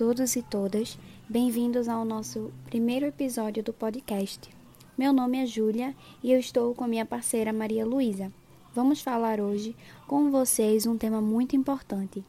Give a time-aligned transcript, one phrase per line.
[0.00, 0.98] Todos e todas,
[1.28, 4.48] bem-vindos ao nosso primeiro episódio do podcast.
[4.96, 8.32] Meu nome é Júlia e eu estou com minha parceira Maria Luísa.
[8.74, 9.76] Vamos falar hoje
[10.06, 12.24] com vocês um tema muito importante.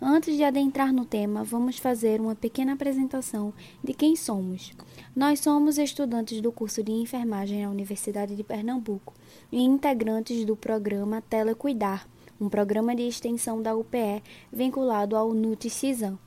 [0.00, 3.54] Antes de adentrar no tema, vamos fazer uma pequena apresentação
[3.84, 4.72] de quem somos.
[5.14, 9.14] Nós somos estudantes do curso de enfermagem na Universidade de Pernambuco
[9.52, 12.04] e integrantes do programa Telecuidar,
[12.40, 16.18] um programa de extensão da UPE vinculado ao NUT CISAM.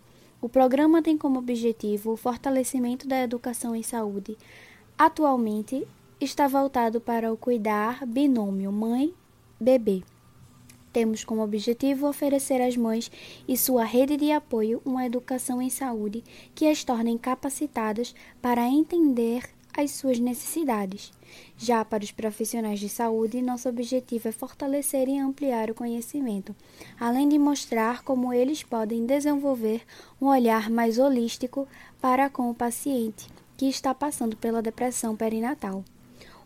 [0.45, 4.37] O programa tem como objetivo o fortalecimento da educação em saúde.
[4.95, 5.87] Atualmente,
[6.21, 10.03] está voltado para o cuidar binômio mãe-bebê.
[10.93, 13.11] Temos como objetivo oferecer às mães
[13.47, 19.49] e sua rede de apoio uma educação em saúde que as tornem capacitadas para entender
[19.75, 21.11] as suas necessidades.
[21.57, 26.55] Já para os profissionais de saúde, nosso objetivo é fortalecer e ampliar o conhecimento,
[26.99, 29.81] além de mostrar como eles podem desenvolver
[30.21, 31.67] um olhar mais holístico
[32.01, 33.27] para com o paciente
[33.57, 35.83] que está passando pela depressão perinatal.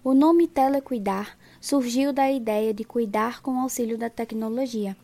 [0.04, 4.96] O nome Telecuidar surgiu da ideia de cuidar com auxílio da tecnologia,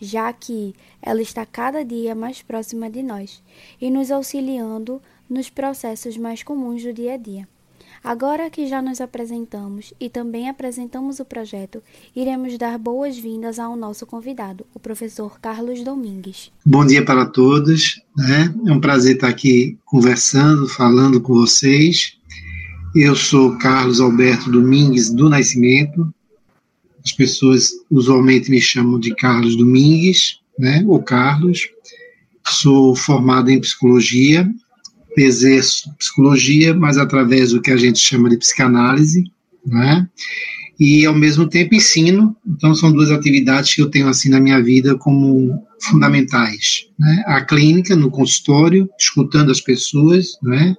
[0.00, 3.42] já que ela está cada dia mais próxima de nós
[3.80, 7.46] e nos auxiliando nos processos mais comuns do dia a dia.
[8.02, 11.82] Agora que já nos apresentamos e também apresentamos o projeto,
[12.16, 16.50] iremos dar boas-vindas ao nosso convidado, o professor Carlos Domingues.
[16.64, 18.00] Bom dia para todos.
[18.16, 18.54] Né?
[18.66, 22.16] É um prazer estar aqui conversando, falando com vocês.
[22.94, 26.12] Eu sou Carlos Alberto Domingues do Nascimento.
[27.04, 30.82] As pessoas usualmente me chamam de Carlos Domingues, né?
[30.86, 31.68] ou Carlos.
[32.46, 34.50] Sou formado em psicologia
[35.16, 39.24] exerço psicologia, mas através do que a gente chama de psicanálise,
[39.66, 40.08] né?
[40.78, 42.34] E ao mesmo tempo ensino.
[42.46, 47.22] Então são duas atividades que eu tenho assim na minha vida como fundamentais, né?
[47.26, 50.74] A clínica no consultório, escutando as pessoas, né?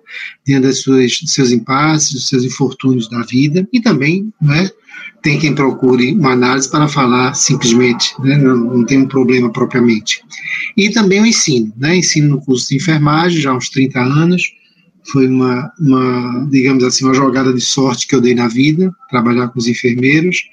[0.46, 4.70] Dentro das suas dos seus impasses, dos seus infortúnios da vida e também, né?
[5.22, 8.38] Tem quem procure uma análise para falar simplesmente, né?
[8.38, 10.22] não, não tem um problema propriamente.
[10.76, 11.96] E também o ensino, né?
[11.96, 14.44] Ensino no curso de enfermagem já há uns 30 anos.
[15.12, 19.50] Foi uma, uma, digamos assim, uma jogada de sorte que eu dei na vida, trabalhar
[19.50, 20.44] com os enfermeiros,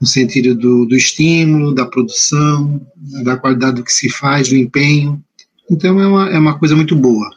[0.00, 2.84] no sentido do, do estímulo, da produção,
[3.22, 5.22] da qualidade do que se faz, do empenho.
[5.70, 7.30] Então é uma, é uma coisa muito boa.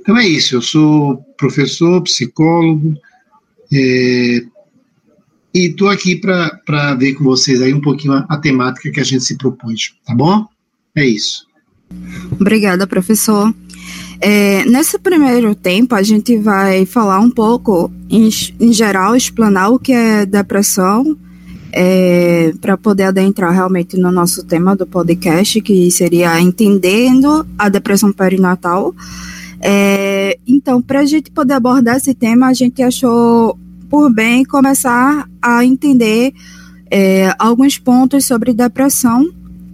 [0.00, 2.94] Então é isso, eu sou professor, psicólogo,
[3.72, 4.42] é,
[5.54, 9.04] e estou aqui para ver com vocês aí um pouquinho a, a temática que a
[9.04, 9.74] gente se propõe,
[10.04, 10.46] tá bom?
[10.94, 11.46] É isso.
[12.32, 13.52] Obrigada, professor.
[14.20, 18.28] É, nesse primeiro tempo, a gente vai falar um pouco, em,
[18.60, 21.16] em geral, explanar o que é depressão,
[21.72, 28.12] é, para poder adentrar realmente no nosso tema do podcast, que seria entendendo a depressão
[28.12, 28.94] perinatal.
[29.60, 33.58] É, então, para a gente poder abordar esse tema, a gente achou
[33.90, 36.32] por bem começar a entender
[36.90, 39.28] é, alguns pontos sobre depressão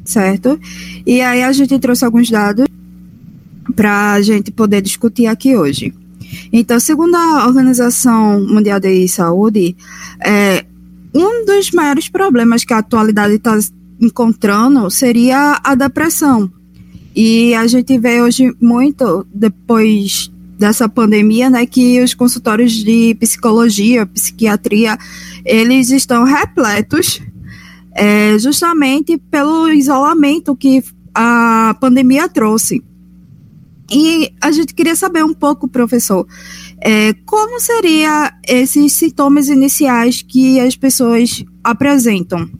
[0.06, 0.58] certo?
[1.04, 2.66] E aí a gente trouxe alguns dados
[3.74, 5.92] para a gente poder discutir aqui hoje.
[6.52, 9.76] Então, segundo a Organização Mundial de Saúde,
[10.24, 10.64] é,
[11.14, 13.58] um dos maiores problemas que a atualidade está
[14.00, 16.50] encontrando seria a depressão.
[17.14, 24.06] E a gente vê hoje muito, depois dessa pandemia, né, que os consultórios de psicologia,
[24.06, 24.96] psiquiatria,
[25.44, 27.20] eles estão repletos
[27.92, 30.82] é, justamente pelo isolamento que
[31.14, 32.82] a pandemia trouxe.
[33.90, 36.26] E a gente queria saber um pouco, professor,
[36.80, 42.50] é, como seriam esses sintomas iniciais que as pessoas apresentam?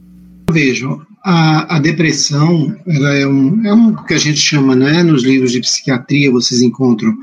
[0.49, 5.23] Vejam, a, a depressão ela é, um, é um que a gente chama, né, nos
[5.23, 7.13] livros de psiquiatria, vocês encontram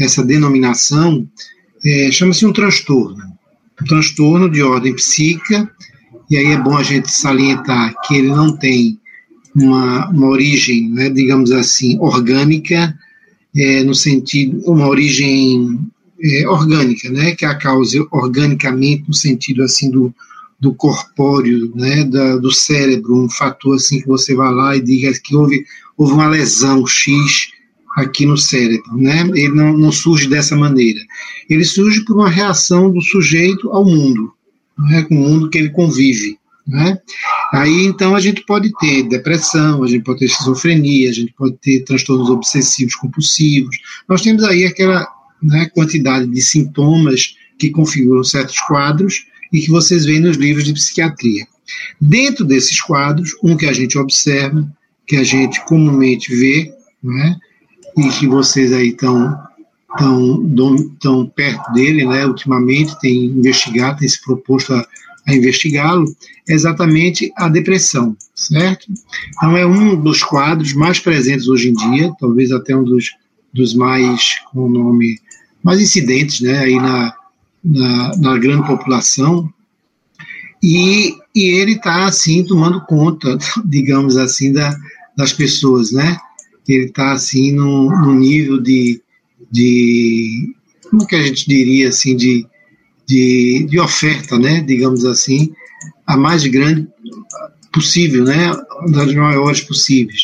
[0.00, 1.28] essa denominação,
[1.84, 3.22] é, chama-se um transtorno.
[3.80, 5.70] Um transtorno de ordem psíquica
[6.30, 9.00] e aí é bom a gente salientar que ele não tem
[9.54, 12.96] uma, uma origem, né, digamos assim, orgânica,
[13.56, 15.80] é, no sentido, uma origem
[16.22, 20.14] é, orgânica, né, que a causa organicamente no sentido assim do,
[20.60, 25.12] do corpóreo, né, da, do cérebro, um fator assim que você vai lá e diga
[25.20, 25.64] que houve,
[25.98, 27.48] houve uma lesão X
[27.96, 31.00] aqui no cérebro, né, ele não, não surge dessa maneira,
[31.48, 34.32] ele surge por uma reação do sujeito ao mundo,
[34.78, 36.38] né, com o mundo que ele convive.
[36.66, 36.98] Né?
[37.52, 41.56] Aí então a gente pode ter depressão, a gente pode ter esquizofrenia, a gente pode
[41.56, 43.76] ter transtornos obsessivos compulsivos.
[44.08, 45.04] Nós temos aí aquela
[45.42, 50.72] né, quantidade de sintomas que configuram certos quadros e que vocês veem nos livros de
[50.72, 51.44] psiquiatria.
[52.00, 54.70] Dentro desses quadros, um que a gente observa,
[55.06, 56.72] que a gente comumente vê,
[57.02, 57.36] né,
[57.96, 59.38] e que vocês aí estão
[59.98, 64.86] tão, tão perto dele, né, ultimamente, tem investigado, tem se proposto a,
[65.26, 66.04] a investigá-lo,
[66.48, 68.86] é exatamente a depressão, certo?
[69.28, 73.10] Então é um dos quadros mais presentes hoje em dia, talvez até um dos,
[73.52, 75.18] dos mais, com o nome,
[75.62, 77.14] mais incidentes, né, aí na,
[77.64, 79.52] na, na grande população,
[80.62, 84.76] e, e ele está, assim, tomando conta, digamos assim, da,
[85.16, 86.18] das pessoas, né?
[86.72, 89.00] Ele está, assim, num nível de,
[89.50, 90.54] de,
[90.90, 92.46] como que a gente diria, assim, de,
[93.06, 94.60] de, de oferta, né?
[94.62, 95.52] Digamos assim,
[96.06, 96.86] a mais grande
[97.72, 98.52] possível, né?
[98.90, 100.22] Das maiores possíveis.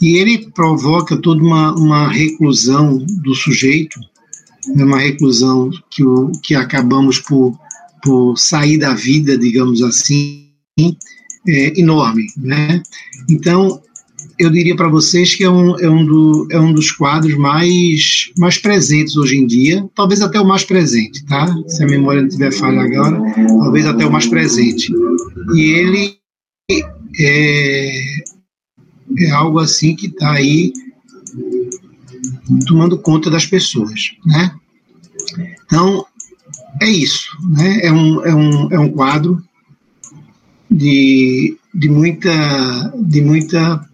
[0.00, 4.00] E ele provoca toda uma, uma reclusão do sujeito,
[4.74, 4.84] né?
[4.84, 7.58] uma reclusão que, o, que acabamos por
[8.02, 10.48] por sair da vida, digamos assim,
[11.48, 12.26] é, enorme.
[12.36, 12.82] Né?
[13.28, 13.80] Então,
[14.40, 18.32] eu diria para vocês que é um, é, um do, é um dos quadros mais,
[18.38, 21.46] mais presentes hoje em dia, talvez até o mais presente, tá?
[21.68, 24.90] Se a memória não tiver falha agora, talvez até o mais presente.
[25.54, 26.16] E ele
[27.20, 28.00] é,
[29.18, 30.72] é algo assim que está aí
[32.66, 34.54] tomando conta das pessoas, né?
[35.66, 36.06] Então,
[36.80, 37.80] é isso, né?
[37.82, 39.38] É um, é um, é um quadro
[40.70, 43.89] de, de, muita, de muita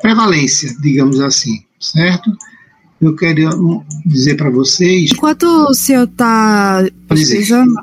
[0.00, 2.30] prevalência, digamos assim, certo?
[3.00, 5.10] Eu quero dizer para vocês.
[5.12, 7.74] Enquanto o senhor está pesquisando,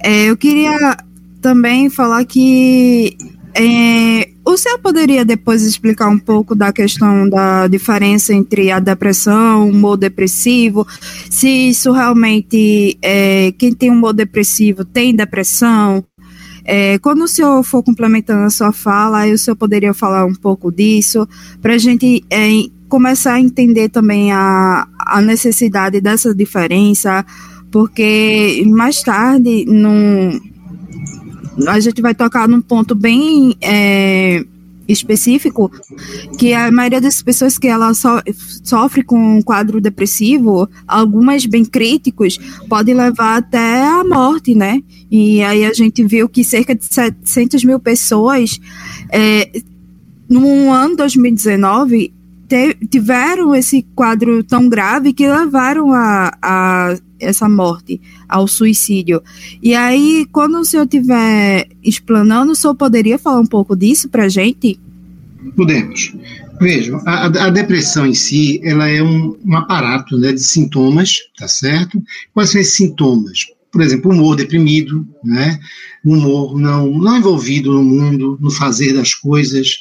[0.00, 0.96] é, eu queria
[1.40, 3.16] também falar que
[3.54, 9.64] é, o senhor poderia depois explicar um pouco da questão da diferença entre a depressão,
[9.64, 10.86] o humor depressivo,
[11.30, 16.04] se isso realmente, é, quem tem humor depressivo tem depressão?
[16.66, 20.34] É, quando o senhor for complementando a sua fala, aí o senhor poderia falar um
[20.34, 21.28] pouco disso,
[21.62, 22.48] para a gente é,
[22.88, 27.24] começar a entender também a, a necessidade dessa diferença,
[27.70, 30.40] porque mais tarde, num
[31.68, 34.44] a gente vai tocar num ponto bem é,
[34.88, 35.70] específico,
[36.38, 38.08] que a maioria das pessoas que ela so,
[38.62, 42.38] sofre com um quadro depressivo, algumas bem críticos,
[42.68, 44.82] podem levar até a morte, né?
[45.10, 48.60] E aí a gente viu que cerca de 700 mil pessoas,
[49.12, 49.50] é,
[50.28, 52.15] no ano 2019,
[52.90, 59.22] tiveram esse quadro tão grave que levaram a, a essa morte, ao suicídio.
[59.62, 64.24] E aí, quando o senhor estiver explanando, o senhor poderia falar um pouco disso para
[64.24, 64.78] a gente?
[65.56, 66.14] Podemos.
[66.60, 71.46] Vejam, a, a, depressão em si, ela é um, um aparato né, de sintomas, tá
[71.46, 72.02] certo?
[72.32, 73.46] Quais são esses sintomas?
[73.70, 75.58] Por exemplo, humor deprimido, né?
[76.12, 79.76] humor não, não envolvido no mundo, no fazer das coisas,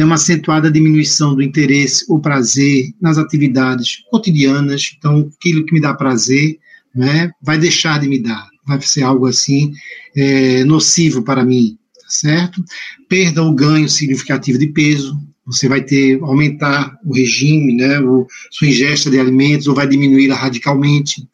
[0.00, 4.94] é uma acentuada diminuição do interesse ou prazer nas atividades cotidianas.
[4.96, 6.58] Então, aquilo que me dá prazer
[6.94, 9.72] né, vai deixar de me dar, vai ser algo assim
[10.16, 12.62] é, nocivo para mim, tá certo?
[13.08, 18.68] Perda ou ganho significativo de peso, você vai ter aumentar o regime, né, o, sua
[18.68, 21.26] ingesta de alimentos ou vai diminuí-la radicalmente.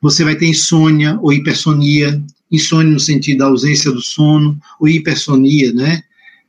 [0.00, 5.72] Você vai ter insônia ou hipersonia, insônia no sentido da ausência do sono, ou hipersonia,
[5.72, 6.02] né,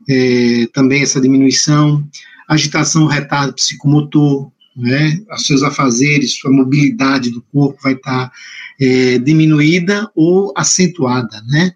[0.09, 2.07] é, também essa diminuição,
[2.47, 8.31] agitação, retardo psicomotor, né, os seus afazeres, sua mobilidade do corpo vai estar
[8.79, 11.73] é, diminuída ou acentuada, né?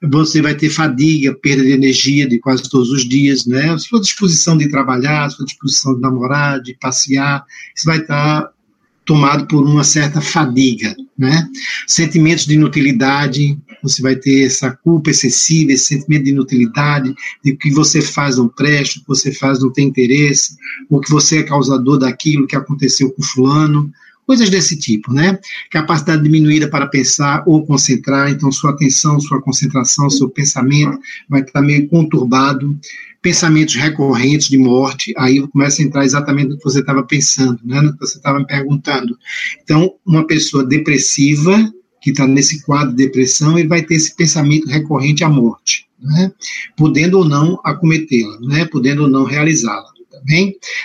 [0.00, 3.76] Você vai ter fadiga, perda de energia de quase todos os dias, né?
[3.78, 8.48] Sua disposição de trabalhar, sua disposição de namorar, de passear, isso vai estar
[9.04, 11.48] tomado por uma certa fadiga, né?
[11.86, 17.14] Sentimentos de inutilidade, você vai ter essa culpa excessiva, esse sentimento de inutilidade,
[17.44, 20.56] de que você faz não presta, o que você faz não tem interesse,
[20.90, 23.90] ou que você é causador daquilo que aconteceu com fulano,
[24.26, 25.38] coisas desse tipo, né?
[25.70, 31.62] Capacidade diminuída para pensar ou concentrar, então sua atenção, sua concentração, seu pensamento vai estar
[31.62, 32.76] meio conturbado,
[33.22, 37.80] pensamentos recorrentes de morte, aí começa a entrar exatamente no que você estava pensando, né,
[37.80, 39.16] no que você estava me perguntando.
[39.62, 41.72] Então, uma pessoa depressiva,
[42.06, 46.30] que está nesse quadro de depressão, ele vai ter esse pensamento recorrente à morte, né,
[46.76, 49.88] podendo ou não acometê-la, né, podendo ou não realizá-la.
[50.08, 50.20] Tá?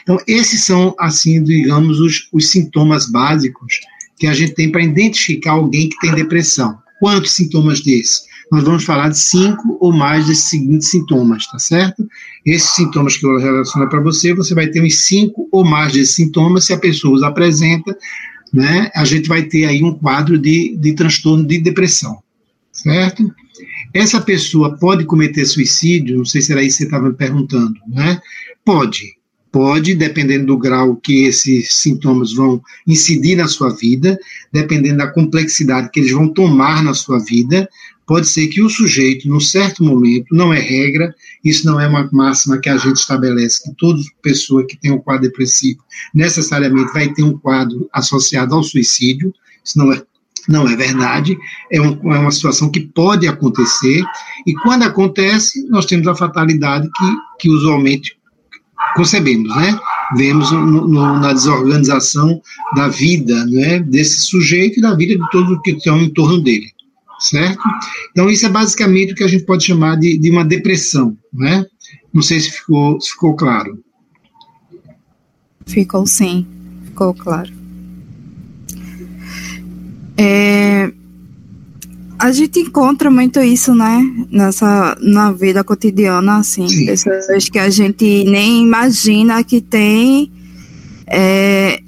[0.02, 3.82] Então, esses são, assim, digamos, os, os sintomas básicos
[4.18, 6.76] que a gente tem para identificar alguém que tem depressão.
[7.00, 8.24] Quantos sintomas desses?
[8.52, 12.06] nós vamos falar de cinco ou mais desses seguintes sintomas, tá certo?
[12.46, 16.16] Esses sintomas que eu relaciono para você, você vai ter uns cinco ou mais desses
[16.16, 17.98] sintomas, se a pessoa os apresenta,
[18.54, 22.20] né, a gente vai ter aí um quadro de, de transtorno de depressão,
[22.72, 23.34] certo?
[23.94, 27.76] Essa pessoa pode cometer suicídio, não sei se era isso que você estava me perguntando,
[27.88, 28.22] né?
[28.64, 29.16] Pode,
[29.52, 34.18] Pode, dependendo do grau que esses sintomas vão incidir na sua vida,
[34.52, 37.68] dependendo da complexidade que eles vão tomar na sua vida,
[38.12, 41.16] pode ser que o sujeito, num certo momento, não é regra,
[41.46, 45.00] isso não é uma máxima que a gente estabelece, que toda pessoa que tem um
[45.00, 45.80] quadro depressivo
[46.14, 50.04] necessariamente vai ter um quadro associado ao suicídio, isso não é,
[50.50, 51.38] não é verdade,
[51.72, 54.04] é, um, é uma situação que pode acontecer,
[54.46, 58.18] e quando acontece, nós temos a fatalidade que, que usualmente
[58.94, 59.80] concebemos, né?
[60.18, 62.42] Vemos no, no, na desorganização
[62.76, 66.74] da vida né, desse sujeito e da vida de todos que estão em torno dele
[67.22, 67.62] certo?
[68.12, 71.66] Então, isso é basicamente o que a gente pode chamar de, de uma depressão, né?
[72.14, 73.80] Não sei se ficou, se ficou claro.
[75.66, 76.46] Ficou sim,
[76.86, 77.52] ficou claro.
[80.18, 80.92] É,
[82.20, 84.00] a gente encontra muito isso, né?
[84.30, 86.68] Nessa, na vida cotidiana, assim.
[86.68, 86.86] Sim.
[86.86, 90.32] Pessoas que a gente nem imagina que tem.
[91.08, 91.82] É,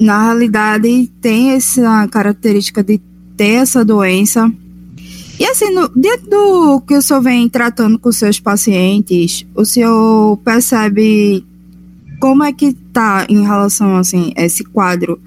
[0.00, 2.98] na realidade, tem essa característica de
[3.42, 4.48] ter essa doença.
[5.36, 10.36] E assim, no, dentro do que o senhor vem tratando com seus pacientes, o senhor
[10.44, 11.44] percebe
[12.20, 15.20] como é que está em relação assim a esse quadro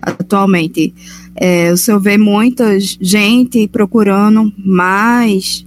[0.00, 0.92] atualmente?
[1.36, 5.64] É, o senhor vê muita gente procurando mais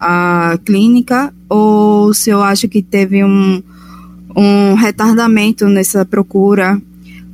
[0.00, 3.62] a clínica ou o senhor acha que teve um,
[4.34, 6.80] um retardamento nessa procura?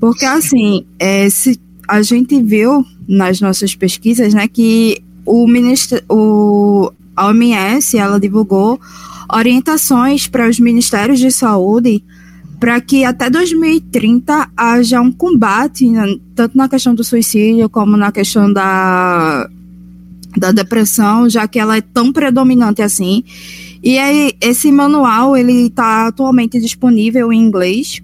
[0.00, 6.92] Porque assim, é, se a gente viu nas nossas pesquisas, né, que o ministro, o,
[7.18, 8.80] OMS, ela divulgou
[9.32, 12.02] orientações para os ministérios de saúde
[12.60, 18.12] para que até 2030 haja um combate, né, tanto na questão do suicídio como na
[18.12, 19.48] questão da,
[20.36, 23.24] da depressão, já que ela é tão predominante assim.
[23.82, 28.00] E aí, esse manual ele está atualmente disponível em inglês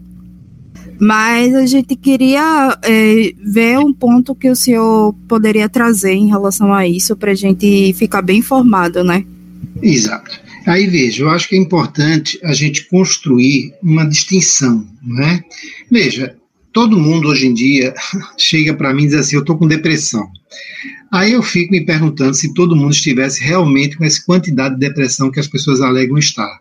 [1.01, 6.73] mas a gente queria é, ver um ponto que o senhor poderia trazer em relação
[6.73, 9.25] a isso, para a gente ficar bem informado, né?
[9.83, 10.41] Exato.
[10.67, 15.45] Aí veja, eu acho que é importante a gente construir uma distinção, né?
[15.91, 16.37] Veja,
[16.73, 17.95] todo mundo hoje em dia
[18.37, 20.29] chega para mim e diz assim: eu estou com depressão.
[21.13, 25.31] Aí eu fico me perguntando se todo mundo estivesse realmente com essa quantidade de depressão
[25.31, 26.59] que as pessoas alegam estar.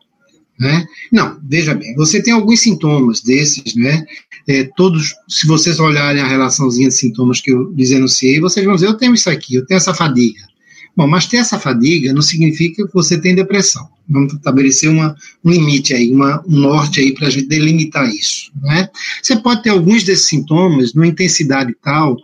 [0.58, 0.86] Né?
[1.12, 4.06] Não, veja bem, você tem alguns sintomas desses, né?
[4.48, 8.76] É, todos, se vocês olharem a relaçãozinha de sintomas que eu lhes enunciei, vocês vão
[8.76, 10.42] dizer, eu tenho isso aqui, eu tenho essa fadiga.
[10.96, 13.90] Bom, mas ter essa fadiga não significa que você tem depressão.
[14.08, 18.52] Vamos estabelecer uma, um limite aí, uma, um norte aí para a gente delimitar isso.
[18.62, 18.88] Né?
[19.22, 22.16] Você pode ter alguns desses sintomas numa intensidade tal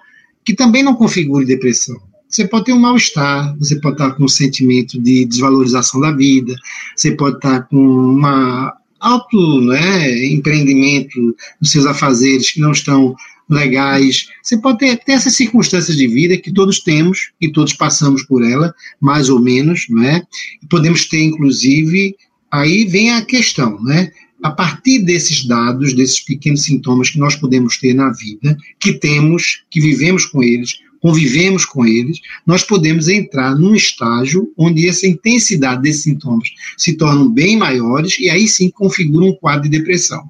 [0.45, 1.99] que também não configure depressão.
[2.29, 6.55] Você pode ter um mal-estar, você pode estar com um sentimento de desvalorização da vida,
[6.95, 13.15] você pode estar com uma alto né, empreendimento nos seus afazeres que não estão
[13.49, 14.29] legais.
[14.41, 18.43] Você pode ter, ter, essas circunstâncias de vida que todos temos e todos passamos por
[18.43, 20.23] ela, mais ou menos, né?
[20.69, 22.15] Podemos ter, inclusive,
[22.49, 24.11] aí vem a questão, né?
[24.41, 29.63] A partir desses dados, desses pequenos sintomas que nós podemos ter na vida, que temos,
[29.69, 35.81] que vivemos com eles, convivemos com eles, nós podemos entrar num estágio onde essa intensidade
[35.81, 40.23] desses sintomas se tornam bem maiores e aí sim configura um quadro de depressão.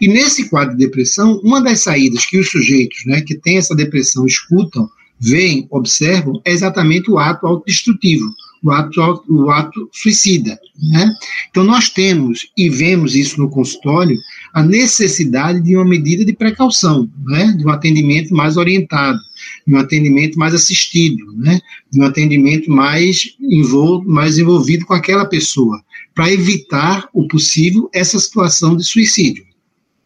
[0.00, 3.76] E nesse quadro de depressão, uma das saídas que os sujeitos né, que têm essa
[3.76, 4.88] depressão escutam,
[5.20, 10.58] veem, observam, é exatamente o ato autodestrutivo, o ato, o ato suicida.
[10.82, 11.14] Né?
[11.50, 14.18] Então, nós temos e vemos isso no consultório
[14.54, 17.54] a necessidade de uma medida de precaução, né?
[17.56, 19.18] de um atendimento mais orientado,
[19.66, 21.60] de um atendimento mais assistido, né?
[21.92, 25.80] de um atendimento mais, envol mais envolvido com aquela pessoa,
[26.14, 29.44] para evitar o possível essa situação de suicídio.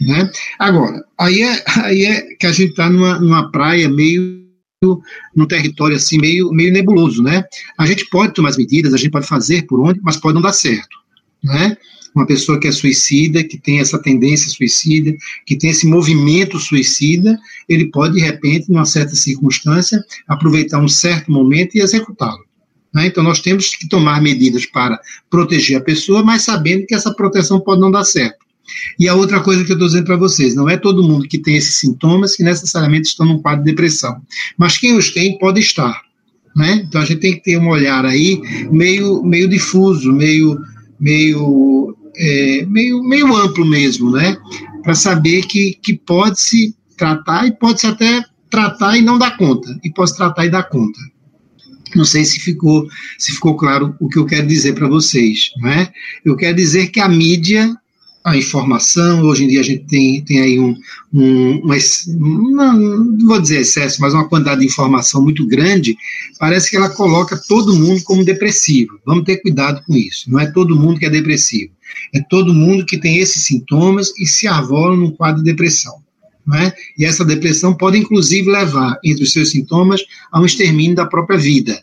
[0.01, 0.31] Né?
[0.59, 4.48] Agora, aí é, aí é que a gente está numa, numa praia meio
[5.35, 7.45] no território assim meio, meio nebuloso, né?
[7.77, 10.43] A gente pode tomar as medidas, a gente pode fazer por onde, mas pode não
[10.43, 10.97] dar certo,
[11.43, 11.77] né?
[12.15, 17.39] Uma pessoa que é suicida, que tem essa tendência suicida, que tem esse movimento suicida,
[17.69, 22.45] ele pode de repente, numa certa circunstância, aproveitar um certo momento e executá-lo.
[22.95, 23.07] Né?
[23.07, 27.61] Então nós temos que tomar medidas para proteger a pessoa, mas sabendo que essa proteção
[27.61, 28.48] pode não dar certo.
[28.99, 31.39] E a outra coisa que eu estou dizendo para vocês, não é todo mundo que
[31.39, 34.21] tem esses sintomas que necessariamente estão num quadro de depressão,
[34.57, 36.03] mas quem os tem pode estar.
[36.57, 36.85] Né?
[36.87, 40.59] Então a gente tem que ter um olhar aí meio, meio difuso, meio,
[40.99, 44.37] meio, é, meio, meio amplo mesmo, né?
[44.83, 49.37] para saber que, que pode se tratar e pode se até tratar e não dar
[49.37, 50.99] conta, e pode tratar e dar conta.
[51.95, 55.51] Não sei se ficou, se ficou claro o que eu quero dizer para vocês.
[55.59, 55.89] Né?
[56.25, 57.75] Eu quero dizer que a mídia
[58.31, 59.23] a informação.
[59.23, 60.77] Hoje em dia a gente tem, tem aí um,
[61.13, 61.77] um uma,
[62.09, 65.97] uma, não vou dizer excesso, mas uma quantidade de informação muito grande.
[66.39, 68.99] Parece que ela coloca todo mundo como depressivo.
[69.05, 70.31] Vamos ter cuidado com isso.
[70.31, 71.73] Não é todo mundo que é depressivo.
[72.15, 75.95] É todo mundo que tem esses sintomas e se arvola num quadro de depressão.
[76.55, 76.73] É?
[76.97, 80.01] E essa depressão pode, inclusive, levar, entre os seus sintomas,
[80.33, 81.83] a um extermínio da própria vida.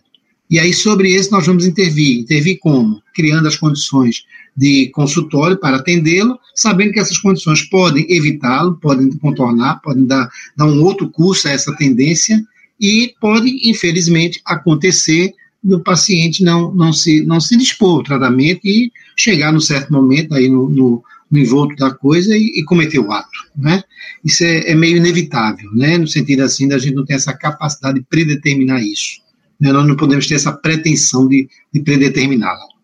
[0.56, 2.20] E aí, sobre esse, nós vamos intervir.
[2.20, 3.04] Intervir como?
[3.14, 4.24] Criando as condições
[4.56, 10.66] de consultório para atendê-lo, sabendo que essas condições podem evitá-lo, podem contornar, podem dar, dar
[10.66, 12.42] um outro curso a essa tendência,
[12.80, 18.94] e pode, infelizmente, acontecer do paciente não, não, se, não se dispor ao tratamento e
[19.18, 23.12] chegar num certo momento aí no, no, no envolto da coisa e, e, cometer o
[23.12, 23.84] ato, né?
[24.24, 25.98] Isso é, é, meio inevitável, né?
[25.98, 29.25] No sentido assim, da gente não ter essa capacidade de predeterminar isso.
[29.60, 29.72] Né?
[29.72, 32.76] Nós não podemos ter essa pretensão de, de predeterminá-la.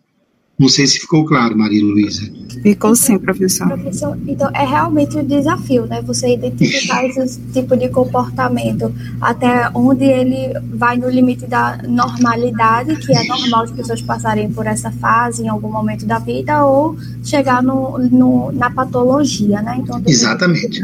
[0.61, 2.21] Não sei se ficou claro, Maria Luísa.
[2.61, 3.67] Ficou sim, professor.
[3.67, 6.03] Professor, então é realmente um desafio, né?
[6.03, 13.11] Você identificar esse tipo de comportamento, até onde ele vai no limite da normalidade, que
[13.11, 17.63] é normal as pessoas passarem por essa fase em algum momento da vida, ou chegar
[17.63, 19.77] no, no na patologia, né?
[19.79, 20.79] Então, Exatamente.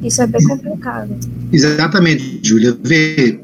[0.00, 1.16] Isso é bem complicado.
[1.52, 2.78] Exatamente, Júlia.
[2.80, 3.40] Vê,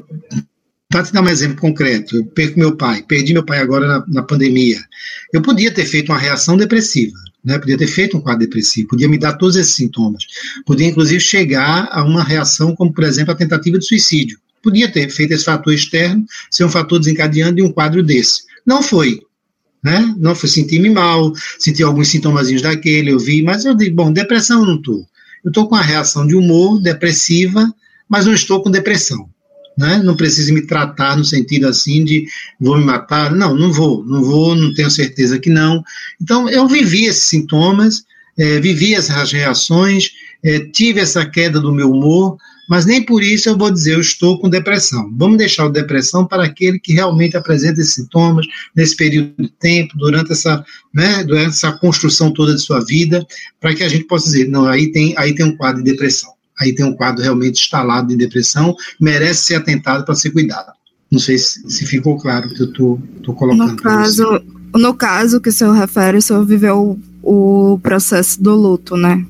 [0.89, 4.05] para te dar um exemplo concreto, eu perco meu pai, perdi meu pai agora na,
[4.07, 4.83] na pandemia.
[5.31, 7.15] Eu podia ter feito uma reação depressiva,
[7.45, 7.59] né?
[7.59, 10.23] podia ter feito um quadro depressivo, podia me dar todos esses sintomas,
[10.65, 14.39] podia inclusive chegar a uma reação como, por exemplo, a tentativa de suicídio.
[14.63, 18.41] Podia ter feito esse fator externo ser um fator desencadeando de um quadro desse.
[18.65, 19.21] Não foi.
[19.83, 20.13] Né?
[20.17, 24.61] Não foi sentir-me mal, senti alguns sintomazinhos daquele, eu vi, mas eu digo, bom, depressão
[24.61, 25.07] eu não estou.
[25.45, 27.71] Eu estou com uma reação de humor depressiva,
[28.09, 29.29] mas não estou com depressão
[29.79, 30.01] né?
[30.03, 32.25] Não preciso me tratar no sentido assim de
[32.59, 33.33] vou me matar.
[33.33, 35.81] Não, não vou, não vou, não tenho certeza que não.
[36.21, 38.03] Então, eu vivi esses sintomas,
[38.37, 40.09] é, vivi essas reações,
[40.43, 42.35] é, tive essa queda do meu humor,
[42.69, 45.09] mas nem por isso eu vou dizer eu estou com depressão.
[45.17, 49.97] Vamos deixar a depressão para aquele que realmente apresenta esses sintomas nesse período de tempo,
[49.97, 50.61] durante essa,
[50.93, 53.25] né, durante essa construção toda de sua vida,
[53.61, 56.37] para que a gente possa dizer, não, aí tem, aí tem um quadro de depressão
[56.59, 60.71] aí tem um quadro realmente instalado de depressão, merece ser atentado para ser cuidado.
[61.09, 63.71] Não sei se, se ficou claro o que eu estou colocando.
[63.71, 64.41] No caso,
[64.75, 69.25] no caso que o senhor refere, o senhor viveu o, o processo do luto, né?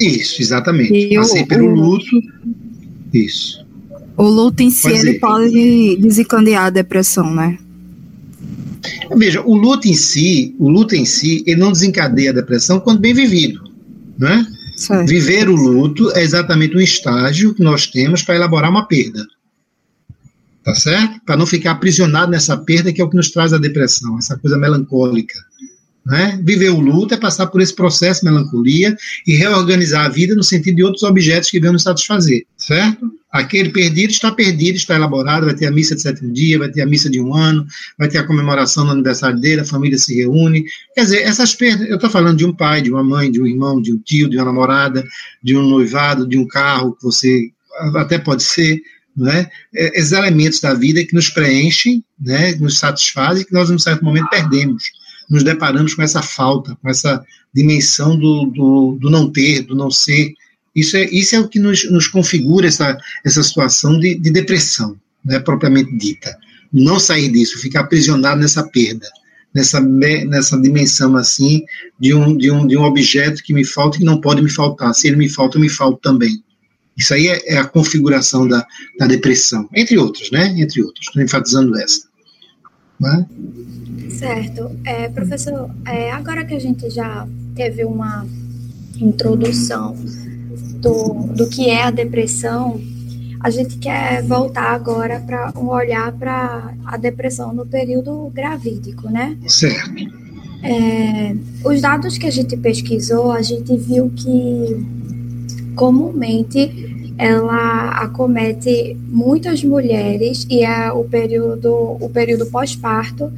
[0.00, 0.92] Isso, exatamente.
[0.92, 2.06] E Passei o, pelo luto.
[3.12, 3.64] Isso.
[4.16, 7.58] O luto em si ele pode desencadear a depressão, né?
[9.16, 13.00] Veja, o luto em si, o luto em si, ele não desencadeia a depressão quando
[13.00, 13.60] bem vivido,
[14.18, 14.46] né?
[14.82, 15.08] Certo.
[15.08, 19.24] Viver o luto é exatamente um estágio que nós temos para elaborar uma perda.
[20.64, 21.20] Tá certo?
[21.24, 24.36] Para não ficar aprisionado nessa perda que é o que nos traz a depressão, essa
[24.36, 25.38] coisa melancólica.
[26.04, 26.40] Né?
[26.42, 30.42] Viver o luto é passar por esse processo de melancolia e reorganizar a vida no
[30.42, 33.08] sentido de outros objetos que vão nos satisfazer, certo?
[33.30, 36.82] Aquele perdido está perdido, está elaborado, vai ter a missa de sétimo dia, vai ter
[36.82, 37.64] a missa de um ano,
[37.96, 40.64] vai ter a comemoração do aniversário dele, a família se reúne.
[40.94, 43.46] Quer dizer, essas perdas, eu estou falando de um pai, de uma mãe, de um
[43.46, 45.04] irmão, de um tio, de uma namorada,
[45.40, 47.48] de um noivado, de um carro que você
[47.94, 48.82] até pode ser,
[49.16, 49.48] né?
[49.72, 52.54] Esses elementos da vida que nos preenchem, né?
[52.56, 54.82] nos satisfazem, que nós, em um certo momento, perdemos
[55.28, 59.90] nos deparamos com essa falta, com essa dimensão do, do, do não ter, do não
[59.90, 60.32] ser.
[60.74, 64.96] Isso é, isso é o que nos, nos configura essa, essa situação de, de depressão,
[65.24, 66.36] né, propriamente dita.
[66.72, 69.06] Não sair disso, ficar aprisionado nessa perda,
[69.54, 71.62] nessa, nessa dimensão assim
[72.00, 74.50] de um, de, um, de um objeto que me falta e que não pode me
[74.50, 74.94] faltar.
[74.94, 76.42] Se ele me falta, eu me falto também.
[76.96, 78.66] Isso aí é, é a configuração da,
[78.98, 80.54] da depressão, entre outras, né?
[80.58, 81.06] Entre outras.
[81.06, 82.11] Estou enfatizando essa.
[83.02, 83.26] Né?
[84.10, 84.70] Certo.
[84.84, 88.26] É, professor, é, agora que a gente já teve uma
[89.00, 89.96] introdução
[90.76, 92.80] do, do que é a depressão,
[93.40, 99.36] a gente quer voltar agora para um olhar para a depressão no período gravídico, né?
[99.48, 100.22] Certo.
[100.62, 101.34] É,
[101.64, 104.86] os dados que a gente pesquisou, a gente viu que
[105.74, 113.32] comumente ela acomete muitas mulheres e é o período, o período pós-parto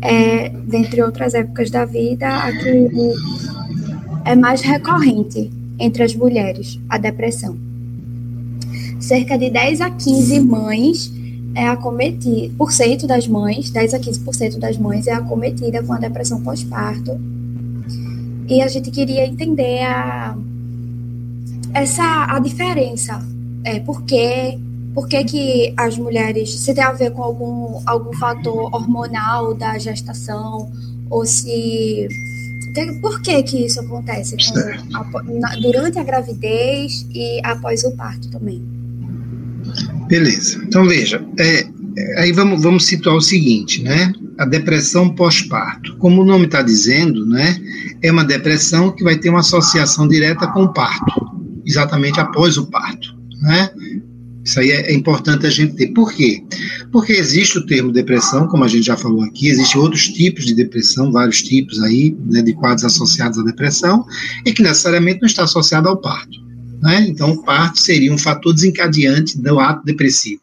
[0.00, 2.90] é, dentre outras épocas da vida, a que
[4.24, 7.56] é mais recorrente entre as mulheres, a depressão.
[9.00, 11.12] Cerca de 10 a 15 mães
[11.54, 15.98] é acometida, por cento das mães, 10 a 15% das mães é acometida com a
[15.98, 17.18] depressão pós-parto.
[18.48, 20.36] E a gente queria entender a,
[21.74, 23.20] essa a diferença,
[23.64, 24.58] é, por que
[24.94, 29.78] por que, que as mulheres, se tem a ver com algum, algum fator hormonal da
[29.78, 30.72] gestação,
[31.08, 32.08] ou se
[33.00, 38.60] Por que que isso acontece com, durante a gravidez e após o parto também?
[40.08, 40.60] Beleza.
[40.64, 44.12] Então veja, é, é, aí vamos, vamos situar o seguinte, né?
[44.38, 45.96] A depressão pós-parto.
[45.98, 47.56] Como o nome está dizendo, né?
[48.02, 51.37] É uma depressão que vai ter uma associação direta com o parto,
[51.68, 53.70] exatamente após o parto, né?
[54.44, 55.88] Isso aí é, é importante a gente ter.
[55.88, 56.42] Por quê?
[56.90, 60.54] Porque existe o termo depressão, como a gente já falou aqui, existem outros tipos de
[60.54, 64.06] depressão, vários tipos aí, né, de quadros associados à depressão,
[64.46, 66.40] e que necessariamente não está associado ao parto.
[66.80, 67.06] Né?
[67.08, 70.40] Então, o parto seria um fator desencadeante do ato depressivo,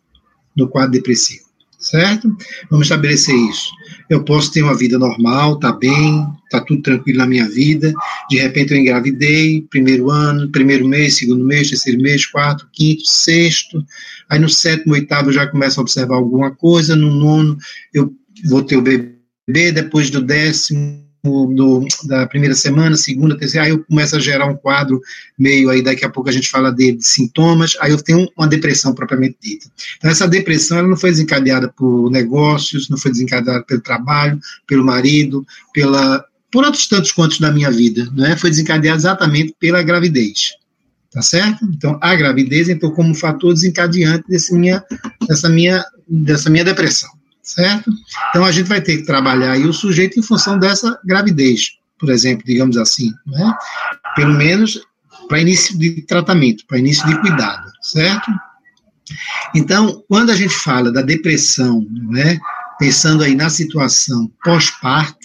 [0.55, 1.45] do quadro depressivo
[1.85, 2.35] certo?
[2.69, 3.69] Vamos estabelecer isso.
[4.09, 7.93] Eu posso ter uma vida normal, tá bem, tá tudo tranquilo na minha vida.
[8.29, 13.83] De repente eu engravidei, primeiro ano, primeiro mês, segundo mês, terceiro mês, quarto, quinto, sexto.
[14.29, 16.95] Aí no sétimo, oitavo eu já começo a observar alguma coisa.
[16.95, 17.57] No nono
[17.93, 18.13] eu
[18.45, 23.83] vou ter o bebê, depois do décimo do, da primeira semana, segunda, terceira, aí eu
[23.83, 25.01] começo a gerar um quadro
[25.37, 28.47] meio aí, daqui a pouco a gente fala dele, de sintomas, aí eu tenho uma
[28.47, 29.67] depressão propriamente dita.
[29.97, 34.85] Então, essa depressão, ela não foi desencadeada por negócios, não foi desencadeada pelo trabalho, pelo
[34.85, 38.37] marido, pela, por outros tantos quantos da minha vida, né?
[38.37, 40.53] Foi desencadeada exatamente pela gravidez.
[41.11, 41.63] Tá certo?
[41.73, 44.83] Então, a gravidez entrou como fator desencadeante desse minha,
[45.25, 47.09] dessa, minha, dessa minha depressão
[47.45, 47.91] certo?
[48.29, 52.09] Então a gente vai ter que trabalhar aí o sujeito em função dessa gravidez, por
[52.09, 53.53] exemplo, digamos assim, né?
[54.15, 54.81] Pelo menos
[55.29, 58.31] para início de tratamento, para início de cuidado, certo?
[59.55, 62.39] Então, quando a gente fala da depressão, não é?
[62.79, 65.17] Pensando aí na situação pós-parto,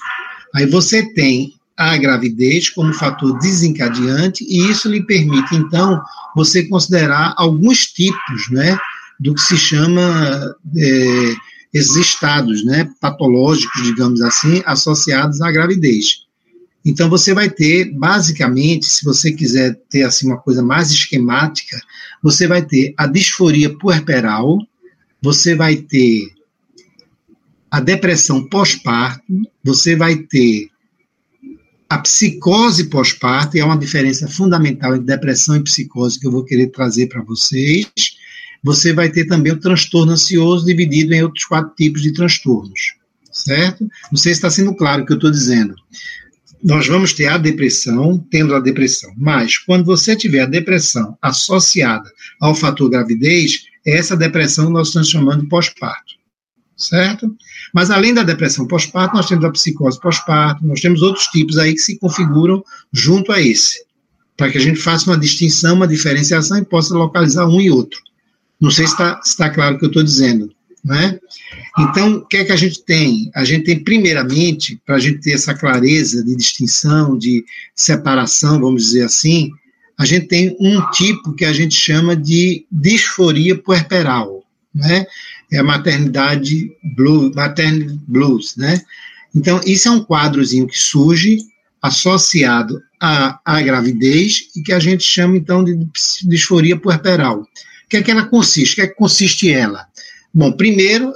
[0.54, 6.00] aí você tem a gravidez como fator desencadeante e isso lhe permite então
[6.36, 8.78] você considerar alguns tipos, né,
[9.18, 11.34] do que se chama é,
[11.72, 16.24] esses estados né, patológicos, digamos assim, associados à gravidez.
[16.84, 21.80] Então, você vai ter, basicamente, se você quiser ter assim uma coisa mais esquemática,
[22.22, 24.58] você vai ter a disforia puerperal,
[25.22, 26.32] você vai ter
[27.70, 29.22] a depressão pós-parto,
[29.62, 30.70] você vai ter
[31.88, 36.44] a psicose pós-parto, e é uma diferença fundamental entre depressão e psicose que eu vou
[36.44, 37.86] querer trazer para vocês,
[38.62, 42.94] você vai ter também o transtorno ansioso dividido em outros quatro tipos de transtornos,
[43.32, 43.88] certo?
[44.10, 45.74] Não sei se está sendo claro o que eu estou dizendo.
[46.62, 52.10] Nós vamos ter a depressão, tendo a depressão, mas quando você tiver a depressão associada
[52.38, 56.14] ao fator gravidez, é essa depressão nós estamos chamando de pós-parto,
[56.76, 57.34] certo?
[57.72, 61.72] Mas além da depressão pós-parto, nós temos a psicose pós-parto, nós temos outros tipos aí
[61.72, 63.86] que se configuram junto a esse,
[64.36, 68.00] para que a gente faça uma distinção, uma diferenciação e possa localizar um e outro.
[68.60, 70.52] Não sei se está tá claro o que eu estou dizendo.
[70.84, 71.18] Né?
[71.78, 73.30] Então, o que é que a gente tem?
[73.34, 77.44] A gente tem, primeiramente, para a gente ter essa clareza de distinção, de
[77.74, 79.50] separação, vamos dizer assim,
[79.98, 84.42] a gente tem um tipo que a gente chama de disforia puerperal,
[84.74, 85.04] né?
[85.52, 88.80] É a maternidade blues, maternity blues, né?
[89.34, 91.38] Então, isso é um quadrozinho que surge
[91.82, 95.76] associado à, à gravidez e que a gente chama, então, de
[96.24, 97.46] disforia puerperal
[97.90, 98.72] que é que ela consiste?
[98.72, 99.84] O que é que consiste ela?
[100.32, 101.12] Bom, primeiro,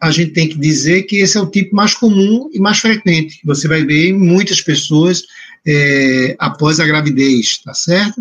[0.00, 3.38] a gente tem que dizer que esse é o tipo mais comum e mais frequente,
[3.40, 5.22] que você vai ver em muitas pessoas
[5.66, 8.20] é, após a gravidez, tá certo?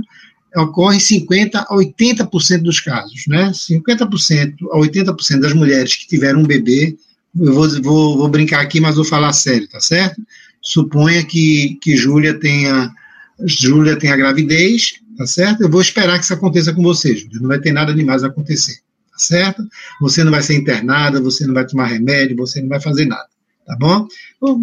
[0.55, 3.51] Ocorre em 50% a 80% dos casos, né?
[3.51, 6.95] 50% a 80% das mulheres que tiveram um bebê,
[7.39, 10.21] eu vou, vou, vou brincar aqui, mas vou falar sério, tá certo?
[10.61, 12.91] Suponha que, que Júlia tenha,
[13.45, 15.61] Júlia tenha gravidez, tá certo?
[15.61, 17.39] Eu vou esperar que isso aconteça com você, Júlia.
[17.39, 18.75] Não vai ter nada demais a acontecer,
[19.11, 19.67] tá certo?
[19.99, 23.27] Você não vai ser internada, você não vai tomar remédio, você não vai fazer nada,
[23.65, 24.07] tá bom?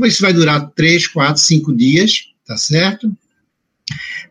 [0.04, 3.12] Isso vai durar três, quatro, cinco dias, tá certo?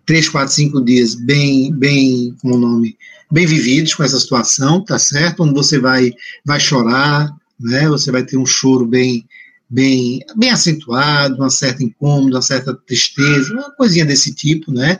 [0.05, 2.97] Três, quatro, cinco dias bem, bem, como o nome,
[3.29, 5.43] bem vividos com essa situação, tá certo?
[5.43, 6.11] Onde você vai,
[6.45, 7.87] vai chorar, né?
[7.89, 9.25] Você vai ter um choro bem,
[9.73, 14.99] bem, bem acentuado, uma certa incômodo, uma certa tristeza, uma coisinha desse tipo, né?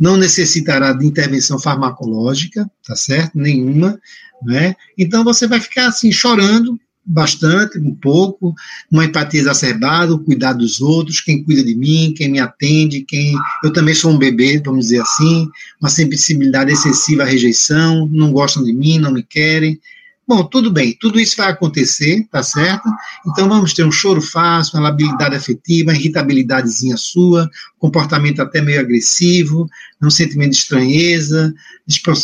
[0.00, 3.36] Não necessitará de intervenção farmacológica, tá certo?
[3.36, 4.00] Nenhuma,
[4.42, 4.74] né?
[4.96, 8.54] Então você vai ficar assim chorando bastante, um pouco,
[8.90, 13.34] uma empatia exacerbada, o cuidar dos outros, quem cuida de mim, quem me atende, quem
[13.62, 15.46] eu também sou um bebê, vamos dizer assim,
[15.78, 19.78] uma sensibilidade excessiva à rejeição, não gostam de mim, não me querem,
[20.26, 22.88] Bom, tudo bem, tudo isso vai acontecer, tá certo?
[23.26, 28.80] Então vamos ter um choro fácil, uma labilidade afetiva, uma irritabilidadezinha sua, comportamento até meio
[28.80, 29.68] agressivo,
[30.02, 31.52] um sentimento de estranheza,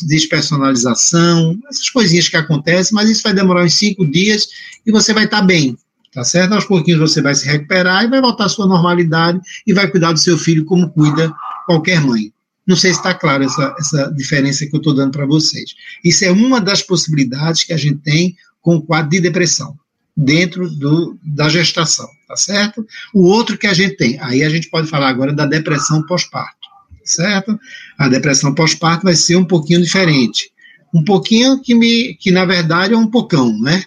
[0.07, 4.49] despersonalização, essas coisinhas que acontecem, mas isso vai demorar uns cinco dias
[4.87, 5.77] e você vai estar tá bem,
[6.11, 6.55] tá certo?
[6.55, 10.13] Aos pouquinhos você vai se recuperar e vai voltar à sua normalidade e vai cuidar
[10.13, 11.31] do seu filho como cuida
[11.67, 12.33] qualquer mãe.
[12.67, 15.75] Não sei se está claro essa, essa diferença que eu estou dando para vocês.
[16.05, 19.77] Isso é uma das possibilidades que a gente tem com o quadro de depressão
[20.17, 22.87] dentro do, da gestação, tá certo?
[23.15, 26.69] O outro que a gente tem, aí a gente pode falar agora da depressão pós-parto,
[27.05, 27.59] certo?
[27.99, 30.51] A depressão pós-parto vai ser um pouquinho diferente.
[30.95, 33.85] Um pouquinho que, me, que na verdade é um pocão, né?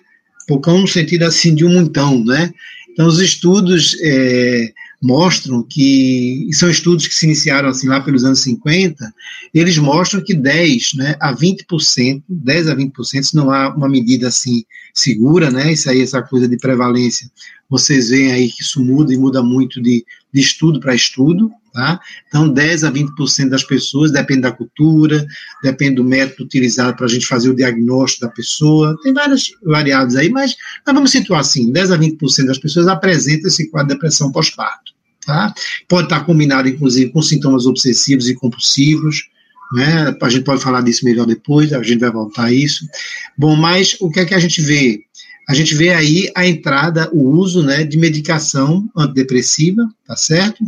[0.47, 2.51] Pocão no sentido assim de um montão, né?
[2.91, 4.71] Então, os estudos é,
[5.03, 9.13] mostram que, e são estudos que se iniciaram assim lá pelos anos 50,
[9.53, 14.29] eles mostram que 10 né, a 20%, 10 a 20%, se não há uma medida
[14.29, 14.63] assim
[14.93, 17.29] segura, né, isso aí, essa coisa de prevalência,
[17.69, 21.99] vocês veem aí que isso muda e muda muito de, de estudo para estudo, tá?
[22.27, 25.25] Então, 10 a 20% das pessoas, depende da cultura,
[25.61, 30.15] depende do método utilizado para a gente fazer o diagnóstico da pessoa, tem várias variáveis
[30.15, 33.93] aí, mas nós vamos situar assim, 10 a 20% das pessoas apresentam esse quadro de
[33.95, 34.93] depressão pós-parto.
[35.25, 35.53] Tá?
[35.87, 39.29] Pode estar combinado, inclusive, com sintomas obsessivos e compulsivos,
[39.73, 40.15] né?
[40.21, 42.85] A gente pode falar disso melhor depois, a gente vai voltar a isso.
[43.37, 44.99] Bom, mas o que é que a gente vê?
[45.47, 50.63] A gente vê aí a entrada, o uso, né, de medicação antidepressiva, tá certo?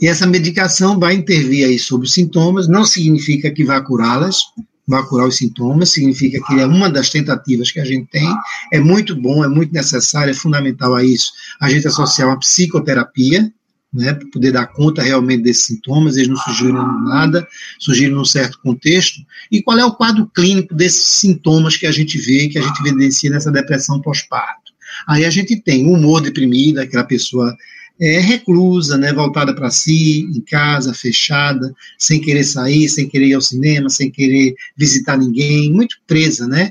[0.00, 4.38] E essa medicação vai intervir aí sobre os sintomas, não significa que vá curá-las,
[4.86, 8.28] vai curar os sintomas, significa que é uma das tentativas que a gente tem,
[8.72, 13.52] é muito bom, é muito necessário, é fundamental a isso, a gente associar uma psicoterapia,
[13.96, 17.46] né, para poder dar conta realmente desses sintomas, eles não surgiram nada,
[17.78, 22.18] surgiram num certo contexto, e qual é o quadro clínico desses sintomas que a gente
[22.18, 24.72] vê, que a gente evidencia nessa depressão pós-parto.
[25.08, 27.54] Aí a gente tem o humor deprimido, aquela pessoa
[28.00, 33.34] é, reclusa, né, voltada para si, em casa, fechada, sem querer sair, sem querer ir
[33.34, 36.70] ao cinema, sem querer visitar ninguém, muito presa, né?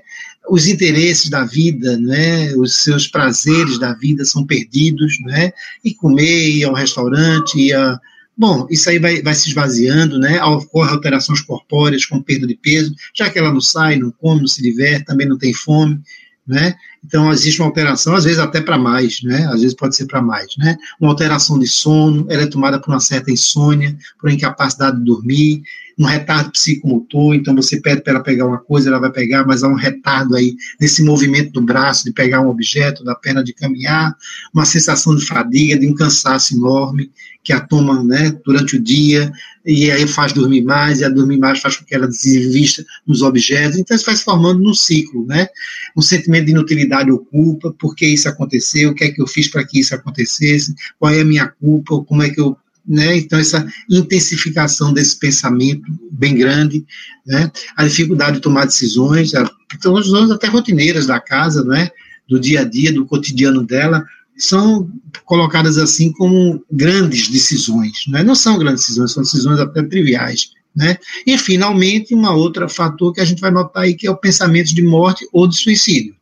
[0.50, 5.52] Os interesses da vida, né, os seus prazeres da vida são perdidos, né?
[5.84, 8.00] E comer, ir ao restaurante, ir a
[8.38, 10.44] Bom, isso aí vai, vai se esvaziando, né?
[10.44, 14.48] Ocorre alterações corpóreas, com perda de peso, já que ela não sai, não come, não
[14.48, 16.02] se diverte, também não tem fome
[16.48, 16.76] né?
[17.06, 19.46] Então existe uma alteração, às vezes até para mais, né?
[19.48, 20.76] Às vezes pode ser para mais, né?
[21.00, 25.62] Uma alteração de sono, ela é tomada por uma certa insônia, por incapacidade de dormir,
[25.98, 29.64] um retardo psicomotor, então você pede para ela pegar uma coisa, ela vai pegar, mas
[29.64, 33.54] há um retardo aí nesse movimento do braço, de pegar um objeto, da perna de
[33.54, 34.14] caminhar,
[34.54, 37.12] uma sensação de fadiga, de um cansaço enorme,
[37.44, 39.32] que a toma né, durante o dia,
[39.66, 43.22] e aí faz dormir mais, e a dormir mais faz com que ela desvista nos
[43.22, 45.48] objetos, então isso vai se formando num ciclo, né?
[45.96, 49.28] Um sentimento de inutilidade ou culpa, por que isso aconteceu, o que é que eu
[49.28, 53.18] fiz para que isso acontecesse, qual é a minha culpa, como é que eu né?
[53.18, 55.82] Então, essa intensificação desse pensamento
[56.12, 56.86] bem grande,
[57.26, 57.52] né?
[57.76, 59.32] a dificuldade de tomar decisões,
[59.74, 61.90] então, decisões até rotineiras da casa, né?
[62.28, 64.04] do dia a dia, do cotidiano dela,
[64.38, 64.90] são
[65.26, 68.04] colocadas assim como grandes decisões.
[68.08, 68.24] Né?
[68.24, 70.52] Não são grandes decisões, são decisões até triviais.
[70.76, 70.98] Né?
[71.26, 74.76] E, finalmente, uma outra fator que a gente vai notar aí, que é o pensamento
[74.76, 76.16] de morte ou de suicídio.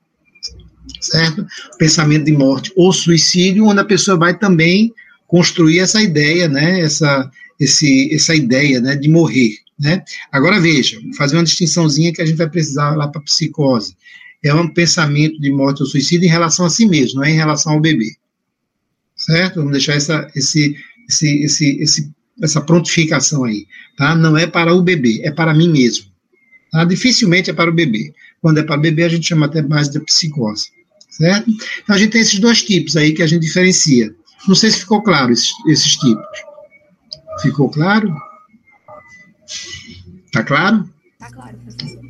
[1.00, 1.46] Certo?
[1.78, 4.94] Pensamento de morte ou suicídio, onde a pessoa vai também
[5.28, 9.56] construir essa ideia, né, essa, esse, essa ideia né, de morrer.
[9.80, 10.04] Né?
[10.32, 13.96] Agora veja, fazer uma distinçãozinha que a gente vai precisar lá para psicose.
[14.44, 17.36] É um pensamento de morte ou suicídio em relação a si mesmo, não é em
[17.36, 18.16] relação ao bebê.
[19.16, 19.56] Certo?
[19.56, 20.76] Vamos deixar essa, esse,
[21.10, 23.66] esse, esse, esse, essa prontificação aí.
[23.98, 24.16] Tá?
[24.16, 26.06] Não é para o bebê, é para mim mesmo.
[26.72, 26.84] Tá?
[26.84, 28.14] Dificilmente é para o bebê.
[28.42, 30.73] Quando é para o bebê, a gente chama até mais de psicose.
[31.18, 31.52] Certo?
[31.84, 34.14] Então a gente tem esses dois tipos aí que a gente diferencia.
[34.48, 36.26] Não sei se ficou claro esses, esses tipos.
[37.42, 38.14] Ficou claro?
[40.32, 40.90] Tá claro?
[41.20, 42.02] Tá claro, professor.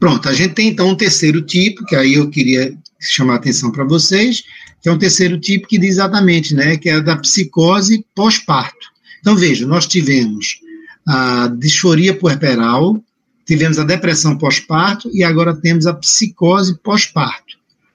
[0.00, 3.70] Pronto, a gente tem então um terceiro tipo, que aí eu queria chamar a atenção
[3.70, 4.42] para vocês,
[4.82, 8.88] que é um terceiro tipo que diz exatamente, né, que é da psicose pós-parto.
[9.20, 10.60] Então, veja, nós tivemos
[11.06, 13.02] a disforia puerperal,
[13.46, 17.47] tivemos a depressão pós-parto e agora temos a psicose pós-parto.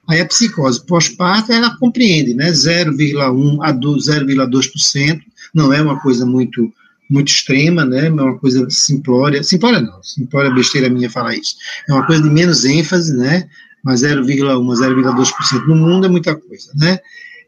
[0.08, 5.20] Aí a psicose pós-parto, ela compreende, né, 0,1 a 0,2%,
[5.54, 6.72] não é uma coisa muito
[7.08, 11.54] muito extrema, né, é uma coisa simplória, simplória não, simplória besteira minha falar isso,
[11.86, 13.46] é uma coisa de menos ênfase, né,
[13.84, 16.98] mas 0,1 a 0,2% no mundo é muita coisa, né,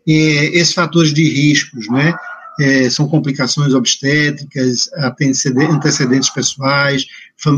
[0.06, 2.14] e esses fatores de riscos, né,
[2.60, 7.06] é, são complicações obstétricas, antecedentes pessoais,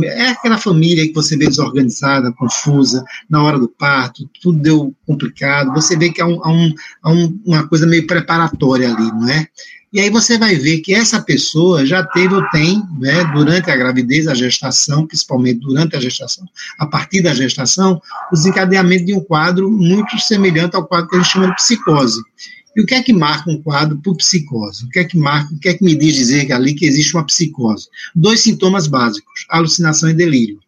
[0.04, 5.72] é aquela família que você vê desorganizada, confusa, na hora do parto, tudo deu complicado,
[5.72, 9.28] você vê que há, um, há, um, há um, uma coisa meio preparatória ali, não
[9.28, 9.46] é?
[9.90, 13.76] E aí você vai ver que essa pessoa já teve ou tem, né, durante a
[13.76, 16.46] gravidez, a gestação, principalmente durante a gestação,
[16.78, 21.20] a partir da gestação, o desencadeamento de um quadro muito semelhante ao quadro que a
[21.20, 22.20] gente chama de psicose.
[22.78, 24.84] E o que é que marca um quadro por psicose?
[24.84, 27.12] O que é que marca, o que é que me diz dizer ali que existe
[27.16, 27.88] uma psicose?
[28.14, 30.60] Dois sintomas básicos, alucinação e delírio.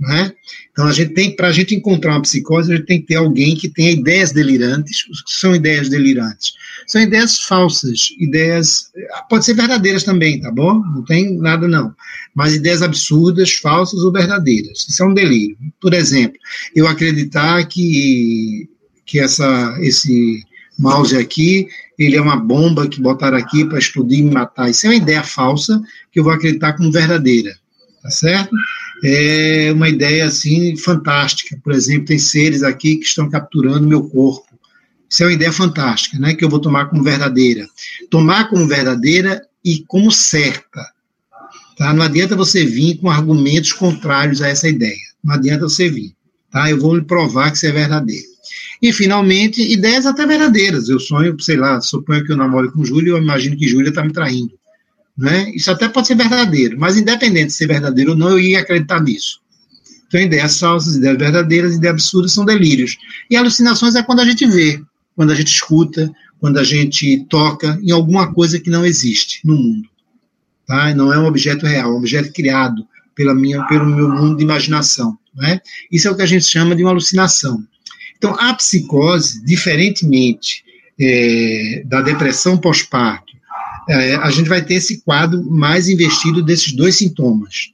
[0.00, 0.32] Né?
[0.72, 3.14] Então, a gente tem, para a gente encontrar uma psicose, a gente tem que ter
[3.14, 5.04] alguém que tenha ideias delirantes.
[5.04, 6.54] O que são ideias delirantes?
[6.88, 8.90] São ideias falsas, ideias.
[9.30, 10.80] Pode ser verdadeiras também, tá bom?
[10.80, 11.94] Não tem nada, não.
[12.34, 14.84] Mas ideias absurdas, falsas ou verdadeiras.
[14.88, 15.56] Isso é um delírio.
[15.80, 16.40] Por exemplo,
[16.74, 18.68] eu acreditar que,
[19.06, 20.44] que essa, esse
[20.84, 21.66] mouse aqui,
[21.98, 24.70] ele é uma bomba que botaram aqui para explodir e me matar.
[24.70, 27.56] Isso é uma ideia falsa que eu vou acreditar como verdadeira.
[28.02, 28.54] Tá certo?
[29.02, 31.58] é uma ideia assim fantástica.
[31.62, 34.46] Por exemplo, tem seres aqui que estão capturando meu corpo.
[35.08, 36.34] Isso é uma ideia fantástica, né?
[36.34, 37.68] Que eu vou tomar como verdadeira.
[38.10, 40.84] Tomar como verdadeira e como certa.
[41.76, 41.92] Tá?
[41.92, 44.96] Não adianta você vir com argumentos contrários a essa ideia.
[45.22, 46.14] Não adianta você vir.
[46.50, 46.70] Tá?
[46.70, 48.33] Eu vou lhe provar que isso é verdadeiro.
[48.80, 50.88] E, finalmente, ideias até verdadeiras.
[50.88, 54.04] Eu sonho, sei lá, suponho que eu namoro com Júlia, eu imagino que Júlia está
[54.04, 54.52] me traindo.
[55.16, 55.50] Né?
[55.54, 59.00] Isso até pode ser verdadeiro, mas independente de ser verdadeiro ou não, eu ia acreditar
[59.00, 59.40] nisso.
[60.06, 62.96] Então, ideias falsas, ideias verdadeiras, ideias absurdas são delírios.
[63.30, 64.80] E alucinações é quando a gente vê,
[65.16, 69.56] quando a gente escuta, quando a gente toca em alguma coisa que não existe no
[69.56, 69.88] mundo.
[70.66, 70.94] Tá?
[70.94, 74.44] Não é um objeto real, é um objeto criado pela minha, pelo meu mundo de
[74.44, 75.16] imaginação.
[75.34, 75.60] Né?
[75.90, 77.64] Isso é o que a gente chama de uma alucinação.
[78.24, 80.64] Então, a psicose, diferentemente
[80.98, 83.34] é, da depressão pós-parto
[83.86, 87.70] é, a gente vai ter esse quadro mais investido desses dois sintomas.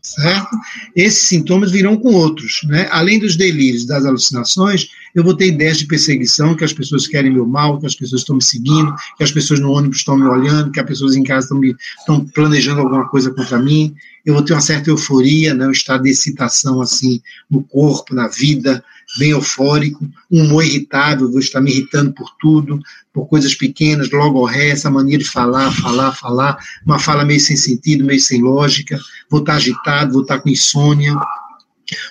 [0.00, 0.48] Certo?
[0.94, 2.60] Esses sintomas virão com outros.
[2.64, 2.88] Né?
[2.92, 7.32] Além dos delírios, das alucinações, eu vou ter ideias de perseguição, que as pessoas querem
[7.32, 10.26] meu mal, que as pessoas estão me seguindo, que as pessoas no ônibus estão me
[10.26, 13.94] olhando, que as pessoas em casa estão, me, estão planejando alguma coisa contra mim.
[14.24, 15.66] Eu vou ter uma certa euforia, né?
[15.66, 18.82] um estado de excitação assim no corpo, na vida,
[19.18, 22.80] bem eufórico, um humor irritável, vou estar me irritando por tudo,
[23.12, 27.56] por coisas pequenas, logo ré, essa mania de falar, falar, falar, uma fala meio sem
[27.56, 31.14] sentido, meio sem lógica, vou estar agitado, vou estar com insônia,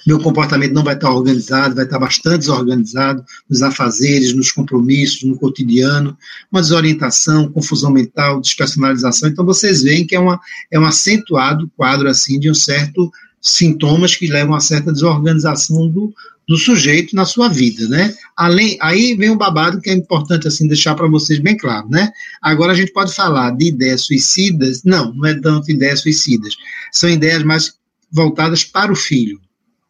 [0.06, 5.38] meu comportamento não vai estar organizado, vai estar bastante desorganizado nos afazeres, nos compromissos, no
[5.38, 6.17] cotidiano,
[6.52, 9.30] uma desorientação, confusão mental, despersonalização.
[9.30, 10.39] Então vocês veem que é, uma,
[10.72, 16.13] é um acentuado quadro assim de um certo sintomas que levam a certa desorganização do,
[16.48, 18.13] do sujeito na sua vida, né?
[18.38, 22.12] Além, aí vem um babado que é importante assim deixar para vocês bem claro, né?
[22.41, 26.56] Agora a gente pode falar de ideias suicidas, não, não é tanto ideias suicidas,
[26.91, 27.74] são ideias mais
[28.12, 29.39] voltadas para o filho,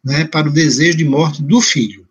[0.04, 0.24] né?
[0.24, 2.06] Para o desejo de morte do filho.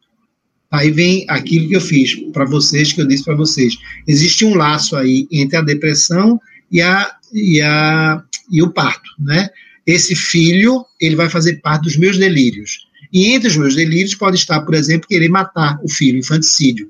[0.70, 3.78] Aí vem aquilo que eu fiz para vocês, que eu disse para vocês.
[4.08, 6.40] Existe um laço aí entre a depressão
[6.72, 9.50] e a e a e o parto, né?
[9.86, 14.38] Esse filho, ele vai fazer parte dos meus delírios e entre os meus delírios pode
[14.38, 16.90] estar, por exemplo, querer matar o filho, infanticídio.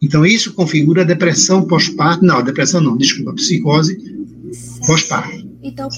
[0.00, 2.24] Então, isso configura a depressão pós-parto.
[2.24, 3.96] Não, depressão não, desculpa, psicose
[4.86, 5.43] pós-parto.
[5.64, 5.88] Então,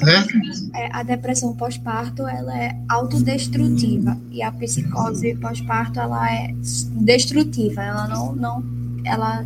[0.76, 6.54] é, a depressão pós-parto ela é autodestrutiva e a psicose pós-parto ela é
[6.92, 7.82] destrutiva.
[7.82, 8.64] Ela não, não,
[9.04, 9.44] ela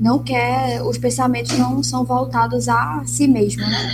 [0.00, 3.62] não quer, os pensamentos não são voltados a si mesmo.
[3.62, 3.92] Né?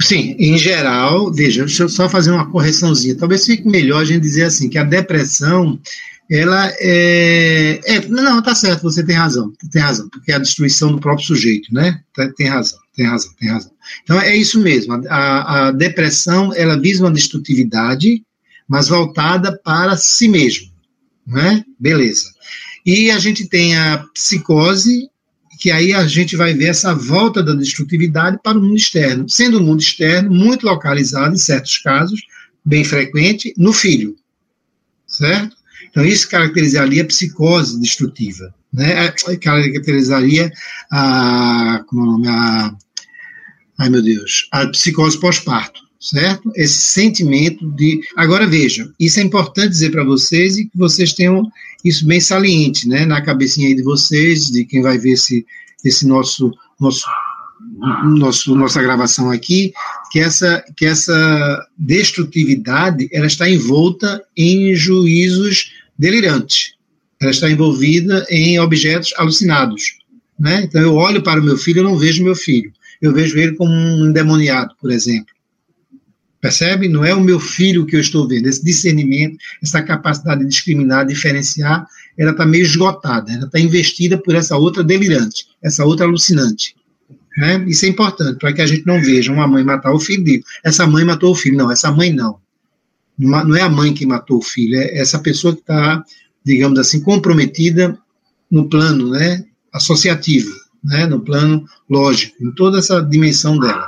[0.00, 3.14] Sim, em geral, veja, deixa eu só fazer uma correçãozinha.
[3.14, 5.78] Talvez fique melhor a gente dizer assim, que a depressão,
[6.30, 10.92] ela é, é, Não, tá certo, você tem razão, tem razão, porque é a destruição
[10.92, 12.00] do próprio sujeito, né?
[12.38, 13.77] Tem razão, tem razão, tem razão.
[14.02, 18.22] Então é isso mesmo, a, a depressão, ela visa uma destrutividade,
[18.66, 20.70] mas voltada para si mesmo,
[21.26, 21.64] né?
[21.78, 22.30] Beleza.
[22.84, 25.08] E a gente tem a psicose,
[25.60, 29.58] que aí a gente vai ver essa volta da destrutividade para o mundo externo, sendo
[29.58, 32.20] o mundo externo muito localizado, em certos casos,
[32.64, 34.16] bem frequente, no filho,
[35.06, 35.56] certo?
[35.90, 39.12] Então, isso caracterizaria a psicose destrutiva, né?
[39.40, 40.50] caracterizaria
[40.90, 42.74] a, como é o nome, a,
[43.78, 46.50] ai meu Deus, a psicose pós-parto, certo?
[46.56, 48.00] Esse sentimento de.
[48.16, 51.50] Agora vejam, isso é importante dizer para vocês e que vocês tenham
[51.84, 55.46] isso bem saliente, né, na cabecinha aí de vocês, de quem vai ver esse,
[55.84, 57.06] esse nosso, nosso,
[58.18, 59.72] nosso, nossa gravação aqui,
[60.10, 66.74] que essa, que essa destrutividade, ela está envolta em juízos delirantes,
[67.20, 69.98] ela está envolvida em objetos alucinados,
[70.38, 73.38] né, então eu olho para o meu filho, eu não vejo meu filho, eu vejo
[73.38, 75.32] ele como um endemoniado, por exemplo,
[76.40, 76.88] Percebe?
[76.88, 78.46] Não é o meu filho que eu estou vendo.
[78.46, 81.84] Esse discernimento, essa capacidade de discriminar, diferenciar,
[82.16, 83.32] ela está meio esgotada.
[83.32, 86.76] Ela está investida por essa outra delirante, essa outra alucinante.
[87.36, 87.64] Né?
[87.66, 90.42] Isso é importante, para que a gente não veja uma mãe matar o filho e
[90.64, 91.56] essa mãe matou o filho.
[91.56, 92.38] Não, essa mãe não.
[93.18, 96.04] Não é a mãe que matou o filho, é essa pessoa que está,
[96.44, 97.98] digamos assim, comprometida
[98.48, 100.52] no plano né, associativo,
[100.88, 103.86] né, no plano lógico, em toda essa dimensão dela.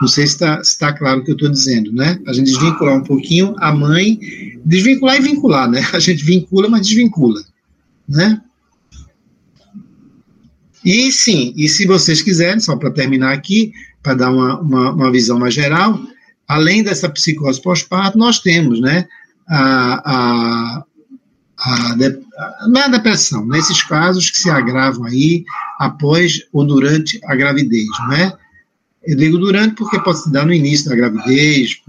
[0.00, 2.20] Não sei se está tá claro o que eu estou dizendo, né?
[2.26, 4.20] A gente desvincular um pouquinho a mãe,
[4.64, 5.82] desvincular e vincular, né?
[5.92, 7.40] A gente vincula, mas desvincula,
[8.08, 8.40] né?
[10.84, 13.72] E sim, e se vocês quiserem, só para terminar aqui,
[14.02, 16.00] para dar uma, uma, uma, visão mais geral,
[16.46, 19.06] além dessa psicose pós-parto, nós temos, né,
[19.48, 20.84] a, a,
[21.58, 21.96] a,
[22.68, 25.44] não é a depressão, nesses casos que se agravam aí
[25.78, 28.32] após ou durante a gravidez, não é?
[29.08, 31.80] Eu digo durante porque pode se dar no início da gravidez,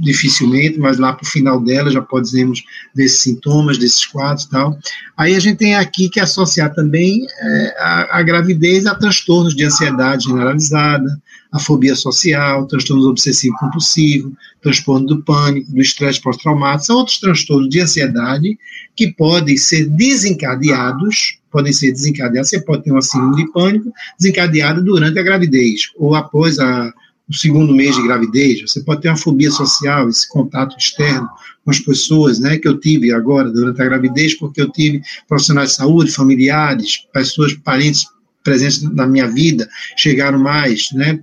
[0.00, 2.62] dificilmente, mas lá para o final dela já podemos
[2.94, 4.78] ver sintomas desses quadros e tal.
[5.16, 9.64] Aí a gente tem aqui que associar também é, a, a gravidez a transtornos de
[9.64, 14.32] ansiedade generalizada, a fobia social, transtornos obsessivo compulsivo,
[14.62, 18.58] transtorno do pânico, do estresse pós-traumático, são outros transtornos de ansiedade
[19.02, 24.80] que podem ser desencadeados, podem ser desencadeados, você pode ter uma síndrome de pânico desencadeada
[24.80, 26.92] durante a gravidez, ou após a,
[27.28, 31.28] o segundo mês de gravidez, você pode ter uma fobia social, esse contato externo
[31.64, 35.70] com as pessoas, né, que eu tive agora durante a gravidez, porque eu tive profissionais
[35.70, 38.04] de saúde, familiares, pessoas, parentes
[38.44, 41.18] presentes na minha vida, chegaram mais, né,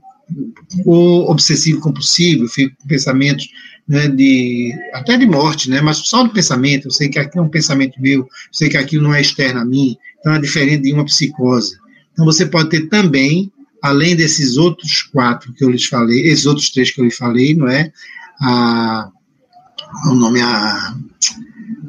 [0.85, 2.45] o obsessivo compulsivo,
[2.87, 3.47] pensamentos
[3.89, 7.47] né, de até de morte, né, mas só do pensamento, eu sei que aquilo é
[7.47, 10.83] um pensamento meu, eu sei que aquilo não é externo a mim, então é diferente
[10.83, 11.75] de uma psicose.
[12.13, 16.69] Então você pode ter também, além desses outros quatro que eu lhes falei, esses outros
[16.69, 17.91] três que eu lhes falei, não é?
[18.39, 19.09] A,
[20.05, 20.95] o nome a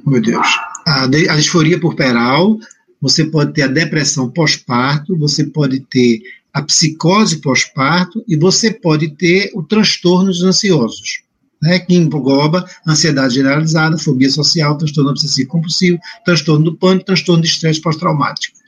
[0.06, 0.46] meu Deus,
[0.86, 2.58] a, a disforia puerperal,
[3.00, 6.22] você pode ter a depressão pós-parto, você pode ter
[6.52, 11.22] a psicose pós-parto e você pode ter o transtornos ansiosos,
[11.62, 17.48] né, que engloba ansiedade generalizada, fobia social, transtorno obsessivo compulsivo, transtorno do pânico, transtorno de
[17.48, 18.58] estresse pós-traumático.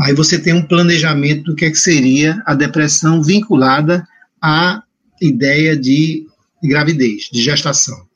[0.00, 4.06] Aí você tem um planejamento do que, é que seria a depressão vinculada
[4.40, 4.82] à
[5.20, 6.26] ideia de
[6.62, 8.06] gravidez, de gestação.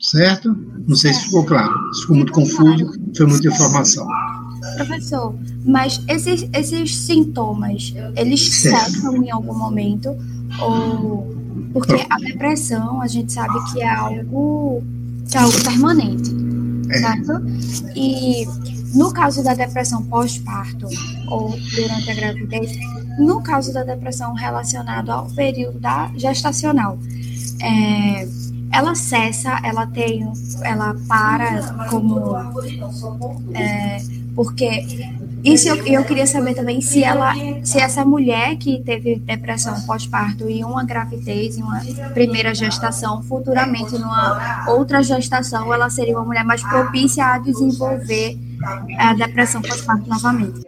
[0.00, 0.56] Certo?
[0.86, 1.74] Não sei se ficou claro.
[1.92, 4.06] Se ficou muito confuso, foi muita informação.
[4.76, 10.16] Professor, mas esses, esses sintomas, eles cessam em algum momento?
[10.60, 14.82] Ou porque a depressão, a gente sabe que é algo
[15.28, 16.30] que é algo permanente,
[16.90, 16.98] é.
[16.98, 17.32] certo?
[17.94, 18.46] E
[18.94, 20.88] no caso da depressão pós-parto
[21.28, 22.72] ou durante a gravidez,
[23.18, 26.98] no caso da depressão relacionada ao período da gestacional,
[27.60, 28.26] é,
[28.72, 30.26] ela cessa, ela tem,
[30.62, 32.36] ela para como
[33.54, 33.98] é,
[34.34, 34.86] porque
[35.44, 37.32] isso eu, eu queria saber também se ela,
[37.62, 41.80] se essa mulher que teve depressão pós-parto e uma gravidez, uma
[42.12, 48.36] primeira gestação, futuramente numa outra gestação, ela seria uma mulher mais propícia a desenvolver
[48.98, 50.66] a depressão pós-parto novamente.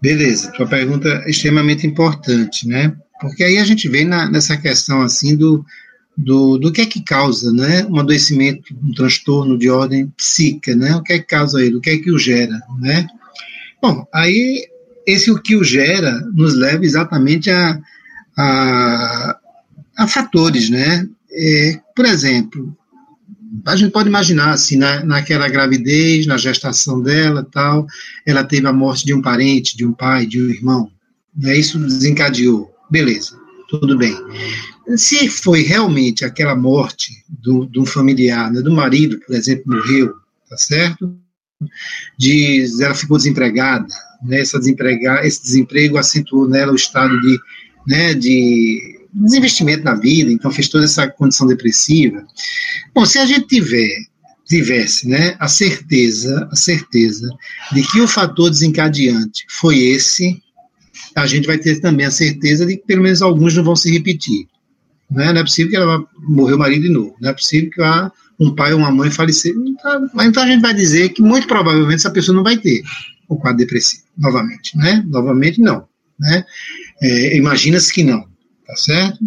[0.00, 2.92] Beleza, tua pergunta é extremamente importante, né?
[3.20, 5.64] Porque aí a gente vem na, nessa questão assim do
[6.16, 10.94] do, do que é que causa né, um adoecimento, um transtorno de ordem psíquica, né?
[10.96, 13.06] O que é que causa ele, o que é que o gera, né?
[13.80, 14.68] Bom, aí
[15.06, 17.78] esse o que o gera nos leva exatamente a,
[18.36, 19.38] a,
[19.96, 21.08] a fatores, né?
[21.30, 22.76] É, por exemplo,
[23.66, 27.86] a gente pode imaginar assim, na, naquela gravidez, na gestação dela, tal,
[28.26, 30.90] ela teve a morte de um parente, de um pai, de um irmão,
[31.34, 31.56] né?
[31.56, 33.36] Isso desencadeou, beleza,
[33.68, 34.14] tudo bem.
[34.96, 40.12] Se foi realmente aquela morte do, do familiar, né, do marido, por exemplo, morreu,
[40.48, 41.16] tá certo?
[42.80, 43.86] Ela ficou desempregada,
[44.22, 47.38] né, essa desemprega, esse desemprego acentuou nela o estado de,
[47.86, 52.26] né, de desinvestimento na vida, então fez toda essa condição depressiva.
[52.94, 53.88] Bom, se a gente tiver
[54.52, 57.28] tivesse né, a certeza, a certeza
[57.72, 60.42] de que o fator desencadeante foi esse,
[61.16, 63.90] a gente vai ter também a certeza de que pelo menos alguns não vão se
[63.90, 64.46] repetir.
[65.12, 65.32] Né?
[65.32, 67.14] Não é possível que ela morreu o marido de novo.
[67.20, 67.82] Não é possível que
[68.40, 69.54] um pai ou uma mãe falecer.
[69.54, 72.82] Então, mas então a gente vai dizer que muito provavelmente essa pessoa não vai ter
[73.28, 74.76] o quadro depressivo novamente.
[74.76, 75.04] Né?
[75.06, 75.84] Novamente, não.
[76.18, 76.44] Né?
[77.02, 78.20] É, Imagina-se que não.
[78.66, 79.18] Tá certo?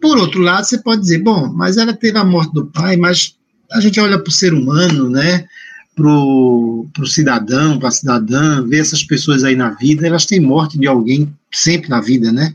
[0.00, 3.36] Por outro lado, você pode dizer, bom, mas ela teve a morte do pai, mas
[3.72, 5.46] a gente olha para o ser humano, né?
[5.94, 10.78] Para o cidadão, para a cidadã, ver essas pessoas aí na vida, elas têm morte
[10.78, 12.54] de alguém sempre na vida, né?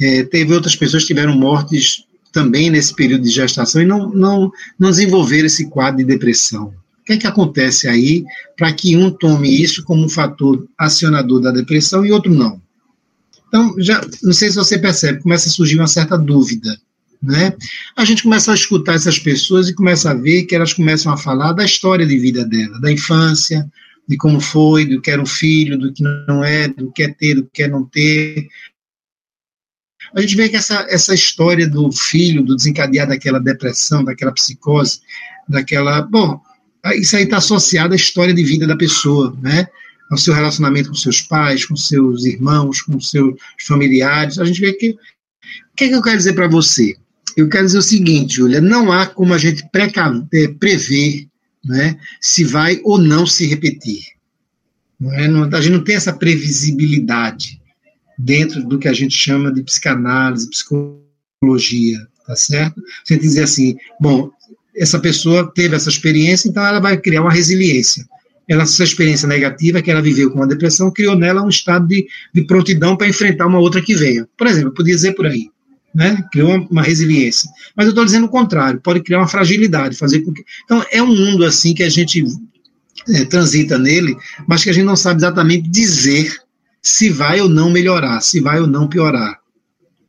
[0.00, 4.50] É, teve outras pessoas que tiveram mortes também nesse período de gestação e não, não,
[4.78, 6.72] não desenvolveram esse quadro de depressão.
[7.00, 8.24] O que é que acontece aí
[8.56, 12.60] para que um tome isso como um fator acionador da depressão e outro não?
[13.48, 16.78] Então, já, não sei se você percebe, começa a surgir uma certa dúvida.
[17.20, 17.52] Né?
[17.96, 21.16] A gente começa a escutar essas pessoas e começa a ver que elas começam a
[21.16, 23.68] falar da história de vida dela, da infância,
[24.08, 27.08] de como foi, do que era um filho, do que não é, do que é
[27.08, 28.48] ter, do que é não ter.
[30.14, 35.00] A gente vê que essa, essa história do filho, do desencadear daquela depressão, daquela psicose,
[35.48, 36.02] daquela.
[36.02, 36.40] Bom,
[36.94, 39.68] isso aí está associado à história de vida da pessoa, né?
[40.10, 43.34] ao seu relacionamento com seus pais, com seus irmãos, com seus
[43.66, 44.38] familiares.
[44.38, 44.90] A gente vê que.
[44.90, 46.96] O que, é que eu quero dizer para você?
[47.36, 51.28] Eu quero dizer o seguinte, Júlia: não há como a gente é, prever
[51.64, 54.02] né, se vai ou não se repetir.
[54.98, 55.28] Não é?
[55.28, 57.60] não, a gente não tem essa previsibilidade
[58.18, 62.82] dentro do que a gente chama de psicanálise, psicologia, tá certo?
[63.04, 64.30] Você dizer assim, bom,
[64.76, 68.04] essa pessoa teve essa experiência, então ela vai criar uma resiliência.
[68.48, 72.06] Ela, essa experiência negativa que ela viveu com a depressão criou nela um estado de,
[72.34, 74.26] de prontidão para enfrentar uma outra que venha.
[74.36, 75.50] Por exemplo, eu podia dizer por aí,
[75.94, 76.24] né?
[76.32, 77.48] Criou uma, uma resiliência.
[77.76, 80.42] Mas eu estou dizendo o contrário, pode criar uma fragilidade, fazer com que.
[80.64, 82.24] Então, é um mundo assim que a gente
[83.08, 84.16] é, transita nele,
[84.46, 86.34] mas que a gente não sabe exatamente dizer
[86.82, 89.38] se vai ou não melhorar, se vai ou não piorar.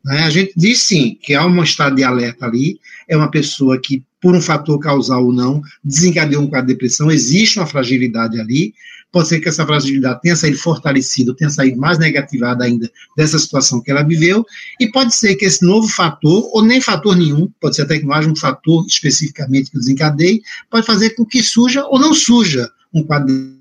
[0.04, 0.20] Né?
[0.20, 4.02] A gente diz sim que há um estado de alerta ali, é uma pessoa que,
[4.20, 8.74] por um fator causal ou não, desencadeou um quadro de depressão, existe uma fragilidade ali,
[9.12, 13.80] pode ser que essa fragilidade tenha saído fortalecida, tenha saído mais negativada ainda dessa situação
[13.82, 14.44] que ela viveu,
[14.78, 18.06] e pode ser que esse novo fator, ou nem fator nenhum, pode ser até que
[18.06, 22.70] não haja um fator especificamente que desencadeie, pode fazer com que surja ou não surja
[22.94, 23.59] um quadro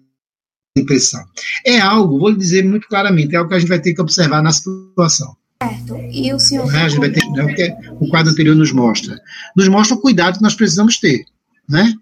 [0.79, 1.23] de depressão.
[1.65, 4.01] É algo, vou lhe dizer muito claramente, é algo que a gente vai ter que
[4.01, 5.35] observar na situação.
[5.61, 5.97] Certo.
[6.11, 6.73] E o senhor.
[6.73, 7.75] É, a gente vai ter, é o que
[8.05, 9.19] o quadro anterior nos mostra.
[9.55, 11.25] Nos mostra o cuidado que nós precisamos ter.
[11.67, 11.93] Né?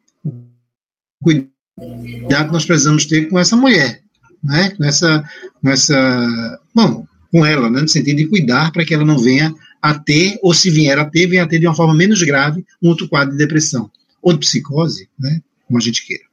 [1.21, 4.01] Cuidado que nós precisamos ter com essa mulher.
[4.43, 4.69] Né?
[4.71, 5.27] Com, essa,
[5.59, 6.59] com essa.
[6.73, 7.81] Bom, com ela, né?
[7.81, 11.05] no sentido de cuidar para que ela não venha a ter, ou se vier a
[11.05, 13.89] ter, venha a ter de uma forma menos grave um outro quadro de depressão.
[14.21, 15.41] Ou de psicose, né?
[15.65, 16.26] como a gente queira.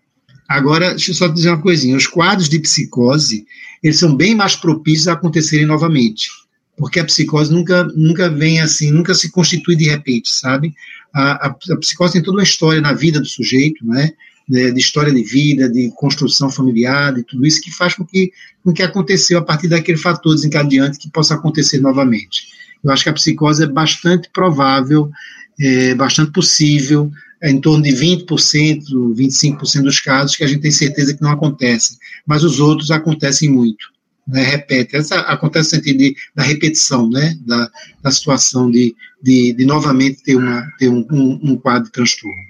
[0.49, 3.47] Agora, deixa eu só dizer uma coisinha: os quadros de psicose
[3.83, 6.29] eles são bem mais propícios a acontecerem novamente
[6.77, 10.75] porque a psicose nunca, nunca vem assim, nunca se constitui de repente, sabe?
[11.13, 14.11] A, a, a psicose tem toda uma história na vida do sujeito, né?
[14.47, 18.31] De, de, história de vida, de construção familiar, de tudo isso que faz com que,
[18.63, 22.49] com que aconteceu a partir daquele fator desencadeante que possa acontecer novamente.
[22.83, 25.11] Eu acho que a psicose é bastante provável,
[25.59, 27.11] é bastante possível,
[27.45, 28.85] em torno de 20%,
[29.15, 33.51] 25% dos casos que a gente tem certeza que não acontecem, mas os outros acontecem
[33.51, 33.95] muito
[34.27, 34.97] né, repete.
[34.97, 37.71] Essa acontece no sentido da repetição, né, da,
[38.03, 42.43] da situação de, de, de novamente ter, uma, ter um, um, um quadro de transtorno.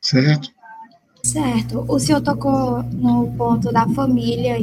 [0.00, 0.50] Certo?
[1.22, 1.84] Certo.
[1.88, 4.58] O senhor tocou no ponto da família.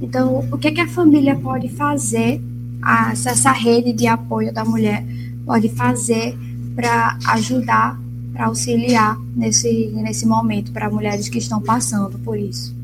[0.00, 2.40] Então, o que, que a família pode fazer,
[2.82, 5.04] a, essa rede de apoio da mulher
[5.44, 6.36] pode fazer
[6.76, 7.98] para ajudar,
[8.32, 12.74] para auxiliar nesse, nesse momento para mulheres que estão passando por isso?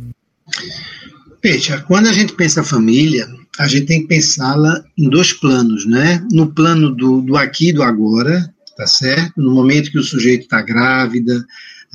[1.42, 3.28] Veja, quando a gente pensa família,
[3.58, 6.24] a gente tem que pensá-la em dois planos, né?
[6.30, 9.40] No plano do, do aqui e do agora, tá certo?
[9.40, 11.44] No momento que o sujeito está grávida,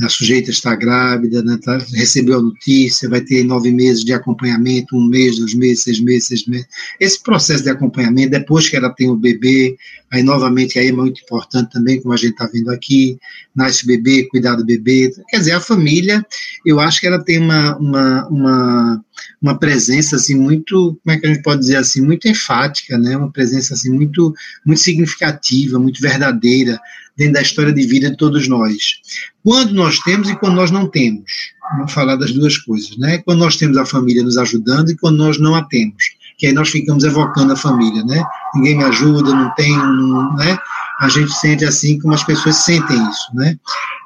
[0.05, 4.95] a sujeita está grávida, né, tá, recebeu a notícia, vai ter nove meses de acompanhamento,
[4.95, 6.67] um mês, dois meses, seis meses, seis meses.
[6.99, 9.75] Esse processo de acompanhamento, depois que ela tem o bebê,
[10.11, 13.17] aí novamente aí é muito importante também, como a gente está vendo aqui,
[13.55, 15.11] nasce o bebê, cuidar do bebê.
[15.29, 16.25] Quer dizer, a família,
[16.65, 19.05] eu acho que ela tem uma, uma, uma,
[19.41, 23.15] uma presença assim muito, como é que a gente pode dizer assim, muito enfática, né?
[23.15, 24.33] Uma presença assim muito,
[24.65, 26.79] muito significativa, muito verdadeira
[27.21, 28.99] dentro da história de vida de todos nós.
[29.43, 31.31] Quando nós temos e quando nós não temos.
[31.77, 33.19] Vamos falar das duas coisas, né?
[33.19, 36.03] Quando nós temos a família nos ajudando e quando nós não a temos.
[36.37, 38.23] Que aí nós ficamos evocando a família, né?
[38.55, 39.77] Ninguém me ajuda, não tem,
[40.37, 40.57] né?
[40.99, 43.55] A gente sente assim como as pessoas sentem isso, né?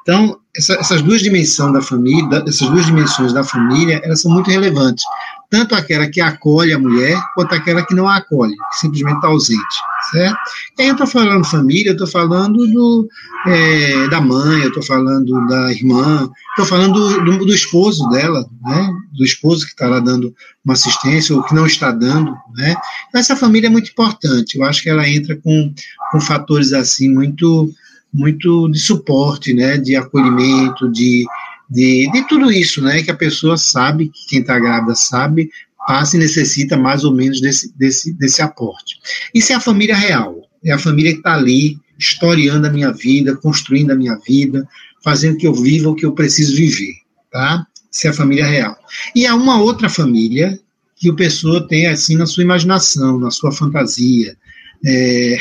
[0.02, 4.50] Então, essa, essas duas dimensões da família, essas duas dimensões da família, elas são muito
[4.50, 5.04] relevantes
[5.50, 9.28] tanto aquela que acolhe a mulher, quanto aquela que não a acolhe, que simplesmente está
[9.28, 9.76] ausente,
[10.10, 10.38] certo?
[10.78, 13.08] E aí eu estou falando família, eu estou falando do,
[13.46, 18.46] é, da mãe, eu estou falando da irmã, estou falando do, do, do, esposo dela,
[18.64, 18.90] né?
[19.16, 20.34] Do esposo que está lá dando
[20.64, 22.74] uma assistência ou que não está dando, né?
[23.08, 25.72] Então, essa família é muito importante, eu acho que ela entra com,
[26.10, 27.72] com fatores assim muito
[28.12, 31.26] muito de suporte, né, de acolhimento, de,
[31.68, 33.02] de, de tudo isso, né?
[33.02, 35.50] Que a pessoa sabe, que quem está grávida sabe,
[35.86, 38.96] passa e necessita mais ou menos desse, desse, desse aporte.
[39.34, 43.36] Isso é a família real, é a família que está ali historiando a minha vida,
[43.36, 44.66] construindo a minha vida,
[45.02, 46.94] fazendo que eu viva o que eu preciso viver,
[47.30, 47.66] tá?
[47.90, 48.76] Isso é a família real.
[49.14, 50.58] E há uma outra família,
[50.96, 54.36] que o pessoa tem assim na sua imaginação, na sua fantasia.
[54.84, 55.36] É,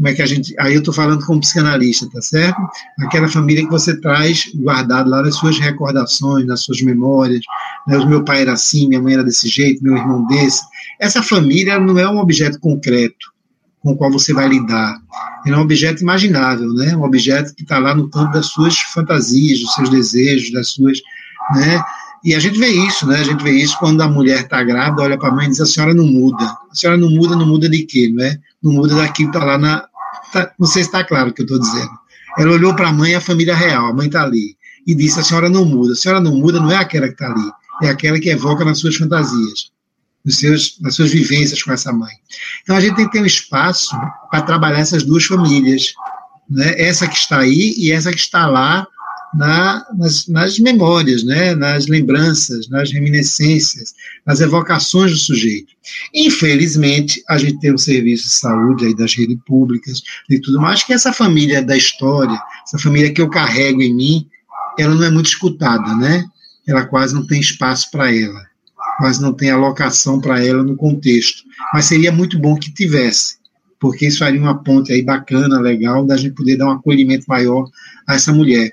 [0.00, 0.54] como é que a gente.
[0.58, 2.58] Aí eu estou falando como psicanalista, tá certo?
[3.00, 7.42] Aquela família que você traz guardado lá nas suas recordações, nas suas memórias.
[7.86, 7.98] Né?
[7.98, 10.62] O meu pai era assim, minha mãe era desse jeito, meu irmão desse.
[10.98, 13.30] Essa família não é um objeto concreto
[13.80, 14.96] com o qual você vai lidar.
[15.46, 16.96] é um objeto imaginável, né?
[16.96, 20.98] Um objeto que está lá no campo das suas fantasias, dos seus desejos, das suas,
[21.54, 21.84] né?
[22.24, 23.16] E a gente vê isso, né?
[23.20, 25.60] A gente vê isso quando a mulher está grávida, olha para a mãe e diz:
[25.60, 26.44] a senhora não muda.
[26.44, 28.38] A senhora não muda, não muda de quê, não é?
[28.62, 29.86] Não muda daquilo que está lá na,
[30.32, 31.90] Tá, não sei se está claro o que eu estou dizendo.
[32.38, 34.56] Ela olhou para a mãe, a família real, a mãe está ali,
[34.86, 35.92] e disse: A senhora não muda.
[35.92, 37.50] A senhora não muda não é aquela que está ali,
[37.82, 39.70] é aquela que evoca nas suas fantasias,
[40.24, 42.12] nos seus, nas suas vivências com essa mãe.
[42.62, 43.96] Então a gente tem que ter um espaço
[44.30, 45.94] para trabalhar essas duas famílias,
[46.48, 46.74] né?
[46.80, 48.86] essa que está aí e essa que está lá
[49.34, 53.94] na, nas, nas, memórias, né, nas lembranças, nas reminiscências,
[54.26, 55.72] nas evocações do sujeito.
[56.14, 60.82] Infelizmente, a gente tem um serviço de saúde aí das redes públicas e tudo mais,
[60.82, 64.26] que essa família da história, essa família que eu carrego em mim,
[64.78, 66.24] ela não é muito escutada, né?
[66.66, 68.44] Ela quase não tem espaço para ela,
[68.98, 71.42] quase não tem alocação para ela no contexto.
[71.72, 73.36] Mas seria muito bom que tivesse,
[73.78, 77.68] porque isso faria uma ponte aí bacana, legal, da gente poder dar um acolhimento maior
[78.06, 78.70] a essa mulher.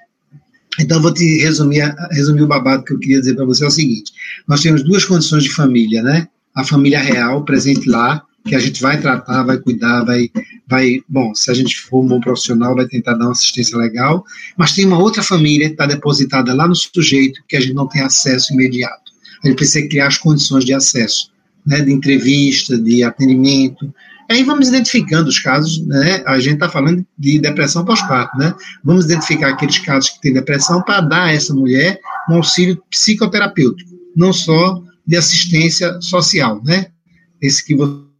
[0.79, 3.71] Então, vou te resumir, resumir o babado que eu queria dizer para você é o
[3.71, 4.11] seguinte:
[4.47, 6.27] nós temos duas condições de família, né?
[6.55, 10.29] A família real, presente lá, que a gente vai tratar, vai cuidar, vai,
[10.67, 14.23] vai, bom, se a gente for um bom profissional, vai tentar dar uma assistência legal,
[14.57, 17.87] mas tem uma outra família que está depositada lá no sujeito que a gente não
[17.87, 19.11] tem acesso imediato.
[19.43, 21.31] A gente precisa criar as condições de acesso,
[21.65, 23.93] né, de entrevista, de atendimento,
[24.29, 26.21] Aí vamos identificando os casos, né?
[26.25, 28.53] A gente está falando de depressão pós-parto, né?
[28.83, 31.99] Vamos identificar aqueles casos que têm depressão para dar a essa mulher
[32.29, 36.87] um auxílio psicoterapêutico, não só de assistência social, né?
[37.41, 37.75] Esse que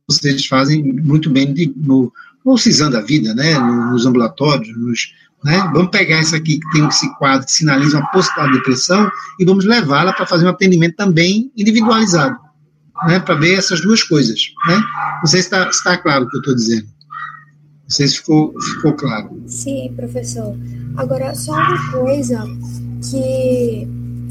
[0.08, 2.12] vocês fazem muito bem de, no,
[2.46, 3.60] no CISAM da vida, né?
[3.60, 5.58] Nos ambulatórios, nos, né?
[5.74, 9.44] Vamos pegar essa aqui que tem esse quadro que sinaliza uma possibilidade de depressão e
[9.44, 12.47] vamos levá-la para fazer um atendimento também individualizado
[13.06, 14.40] né, para ver essas duas coisas.
[14.68, 14.82] Né?
[15.20, 16.88] Não sei se está, está claro o que eu estou dizendo.
[17.84, 19.44] Não sei se ficou, ficou claro.
[19.48, 20.56] Sim, professor.
[20.98, 22.44] Agora, só uma coisa
[23.10, 23.88] que,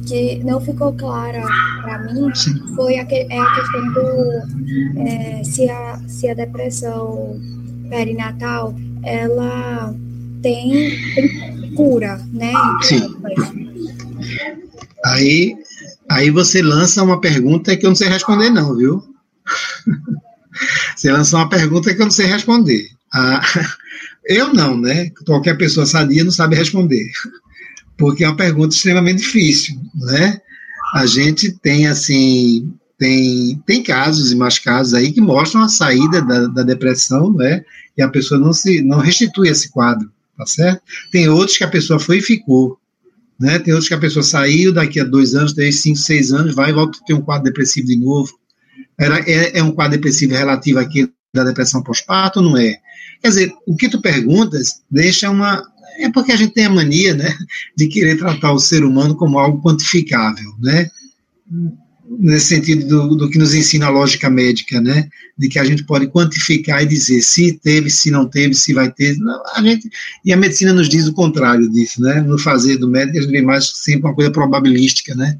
[0.06, 1.42] que não ficou clara
[1.82, 2.54] para mim Sim.
[2.74, 7.40] foi a, que, é a questão do é, se, a, se a depressão
[7.88, 9.94] perinatal ela
[10.42, 12.52] tem, tem cura, né?
[12.82, 13.16] Sim.
[15.04, 15.56] Aí
[16.10, 19.02] Aí você lança uma pergunta que eu não sei responder, não, viu?
[20.96, 22.88] você lança uma pergunta que eu não sei responder.
[23.12, 23.40] Ah,
[24.26, 25.10] eu não, né?
[25.24, 27.04] Qualquer pessoa sadia não sabe responder.
[27.96, 30.40] Porque é uma pergunta extremamente difícil, né?
[30.94, 36.22] A gente tem, assim, tem, tem casos e mais casos aí que mostram a saída
[36.22, 37.64] da, da depressão, né?
[37.96, 40.82] E a pessoa não se não restitui esse quadro, tá certo?
[41.10, 42.78] Tem outros que a pessoa foi e ficou,
[43.38, 43.58] né?
[43.58, 46.70] Tem outros que a pessoa saiu, daqui a dois anos, três, cinco, seis anos, vai
[46.70, 48.32] e volta a ter um quadro depressivo de novo.
[48.98, 52.78] Era, é, é um quadro depressivo relativo àquele da depressão pós-parto não é?
[53.22, 55.62] Quer dizer, o que tu perguntas deixa uma.
[55.98, 57.34] É porque a gente tem a mania né,
[57.76, 60.54] de querer tratar o ser humano como algo quantificável.
[60.58, 60.90] Né?
[62.08, 65.08] Nesse sentido do, do, que nos ensina a lógica médica, né?
[65.36, 68.90] De que a gente pode quantificar e dizer se teve, se não teve, se vai
[68.90, 69.16] ter.
[69.54, 69.90] A gente,
[70.24, 72.20] e a medicina nos diz o contrário disso, né?
[72.20, 75.38] No fazer do médico, a gente vê mais sempre uma coisa probabilística, né?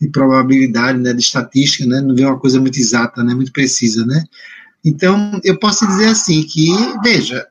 [0.00, 1.12] De probabilidade, né?
[1.12, 2.00] De estatística, né?
[2.00, 3.34] Não vê uma coisa muito exata, né?
[3.34, 4.24] Muito precisa, né?
[4.84, 6.68] Então, eu posso dizer assim que,
[7.02, 7.46] veja,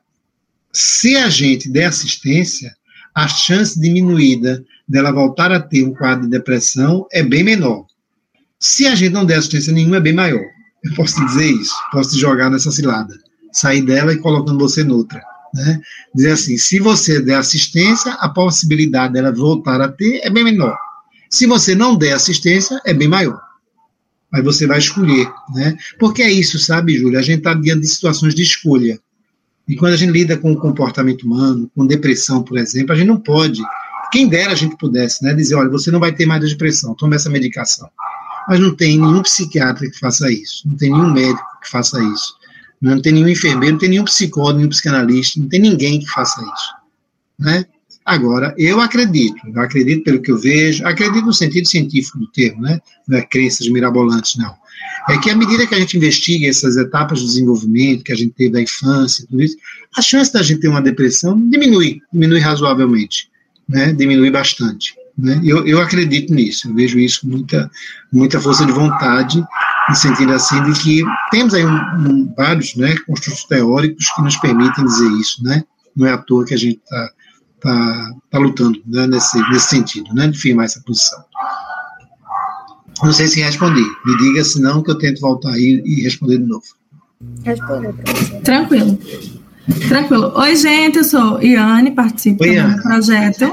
[0.72, 2.74] se a gente der assistência,
[3.14, 7.86] a chance diminuída dela voltar a ter um quadro de depressão é bem menor
[8.58, 10.44] se a gente não der assistência nenhuma, é bem maior.
[10.84, 13.14] Eu posso te dizer isso, posso te jogar nessa cilada,
[13.52, 15.22] sair dela e colocando você noutra.
[15.54, 15.80] Né?
[16.14, 20.76] Dizer assim, se você der assistência, a possibilidade dela voltar a ter é bem menor.
[21.30, 23.40] Se você não der assistência, é bem maior.
[24.32, 25.76] Aí você vai escolher, né?
[25.98, 27.20] Porque é isso, sabe, Júlia?
[27.20, 28.98] A gente está diante de situações de escolha.
[29.68, 33.06] E quando a gente lida com o comportamento humano, com depressão, por exemplo, a gente
[33.06, 33.62] não pode.
[34.12, 35.34] Quem dera a gente pudesse, né?
[35.34, 37.88] Dizer, olha, você não vai ter mais depressão, tome essa medicação.
[38.48, 42.34] Mas não tem nenhum psiquiatra que faça isso, não tem nenhum médico que faça isso,
[42.80, 46.40] não tem nenhum enfermeiro, não tem nenhum psicólogo, nenhum psicanalista, não tem ninguém que faça
[46.40, 46.74] isso.
[47.38, 47.64] Né?
[48.04, 52.62] Agora, eu acredito, eu acredito pelo que eu vejo, acredito no sentido científico do termo,
[52.62, 52.80] né?
[53.08, 54.54] não é crenças mirabolantes, não.
[55.08, 58.32] É que à medida que a gente investiga essas etapas do desenvolvimento que a gente
[58.34, 59.56] teve da infância, tudo isso,
[59.96, 63.28] a chance da gente ter uma depressão diminui, diminui razoavelmente,
[63.68, 63.92] né?
[63.92, 64.94] diminui bastante.
[65.16, 65.40] Né?
[65.42, 67.70] Eu, eu acredito nisso, eu vejo isso com muita,
[68.12, 69.42] muita força de vontade
[69.88, 74.36] no sentido assim de que temos aí um, um, vários né, construtos teóricos que nos
[74.36, 75.64] permitem dizer isso, né?
[75.94, 77.10] Não é à toa que a gente está
[77.60, 81.18] tá, tá lutando né, nesse, nesse sentido, né, de firmar essa posição.
[83.02, 83.82] Não sei se respondi.
[84.04, 86.64] Me diga, senão que eu tento voltar aí e responder de novo.
[87.44, 88.40] Respondeu, professor.
[88.42, 88.98] Tranquilo.
[89.88, 90.32] Tranquilo.
[90.36, 93.52] Oi, gente, eu sou Iane, participo Oi, do projeto.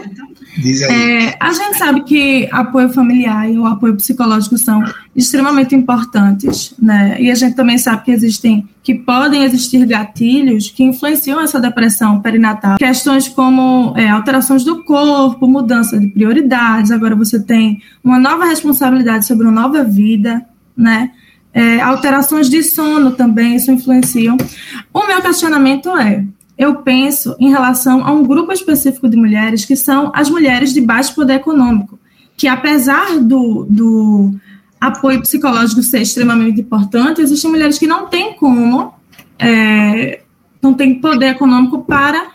[0.91, 4.84] É, a gente sabe que apoio familiar e o apoio psicológico são
[5.16, 7.18] extremamente importantes, né?
[7.20, 12.22] E a gente também sabe que existem, que podem existir gatilhos que influenciam essa depressão
[12.22, 12.78] perinatal.
[12.78, 16.91] Questões como é, alterações do corpo, mudança de prioridades.
[16.91, 20.45] Agora você tem uma nova responsabilidade sobre uma nova vida,
[20.78, 21.12] né?
[21.54, 24.36] É, alterações de sono também, isso influenciam.
[24.91, 26.26] O meu questionamento é:
[26.58, 30.82] eu penso em relação a um grupo específico de mulheres, que são as mulheres de
[30.82, 31.99] baixo poder econômico,
[32.38, 34.34] que apesar do, do
[34.80, 38.93] apoio psicológico ser extremamente importante, existem mulheres que não têm como,
[39.39, 40.22] é,
[40.62, 42.28] não têm poder econômico para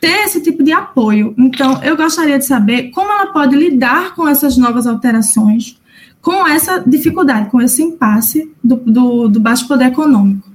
[0.00, 1.34] ter esse tipo de apoio.
[1.36, 5.78] Então, eu gostaria de saber como ela pode lidar com essas novas alterações,
[6.22, 10.50] com essa dificuldade, com esse impasse do, do, do baixo poder econômico.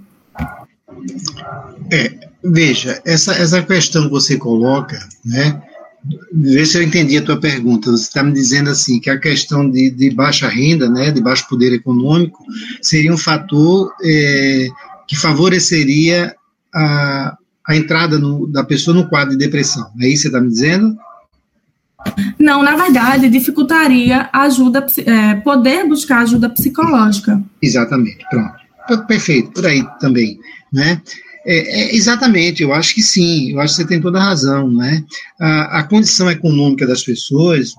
[1.91, 2.12] É,
[2.43, 5.62] veja, essa, essa questão que você coloca, né?
[6.32, 7.89] Vê se eu entendi a tua pergunta.
[7.91, 11.48] Você está me dizendo assim que a questão de, de, baixa renda, né, de baixo
[11.48, 12.43] poder econômico,
[12.82, 14.68] seria um fator é,
[15.08, 16.36] que favoreceria
[16.74, 17.36] a,
[17.68, 19.89] a entrada no, da pessoa no quadro de depressão.
[20.00, 20.96] É isso que você está me dizendo?
[22.38, 27.41] Não, na verdade, dificultaria a ajuda, é, poder buscar ajuda psicológica.
[27.62, 28.66] Exatamente, pronto.
[29.08, 30.38] Perfeito, por aí também,
[30.72, 31.01] né?
[31.45, 34.72] É, é, exatamente, eu acho que sim, eu acho que você tem toda a razão,
[34.72, 35.03] né?
[35.39, 37.76] A, a condição econômica das pessoas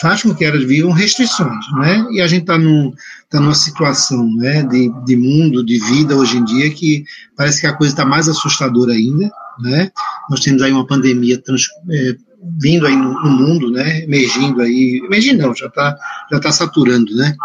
[0.00, 2.06] faz com que elas vivam restrições, né?
[2.10, 2.92] E a gente está num,
[3.30, 7.04] tá numa situação né, de, de mundo, de vida hoje em dia que
[7.36, 9.30] parece que a coisa está mais assustadora ainda,
[9.60, 9.90] né?
[10.28, 12.16] Nós temos aí uma pandemia trans, é,
[12.60, 15.96] vindo aí no, no, mundo, né, emergindo aí, emergindo não, já está
[16.30, 17.36] já tá saturando, né,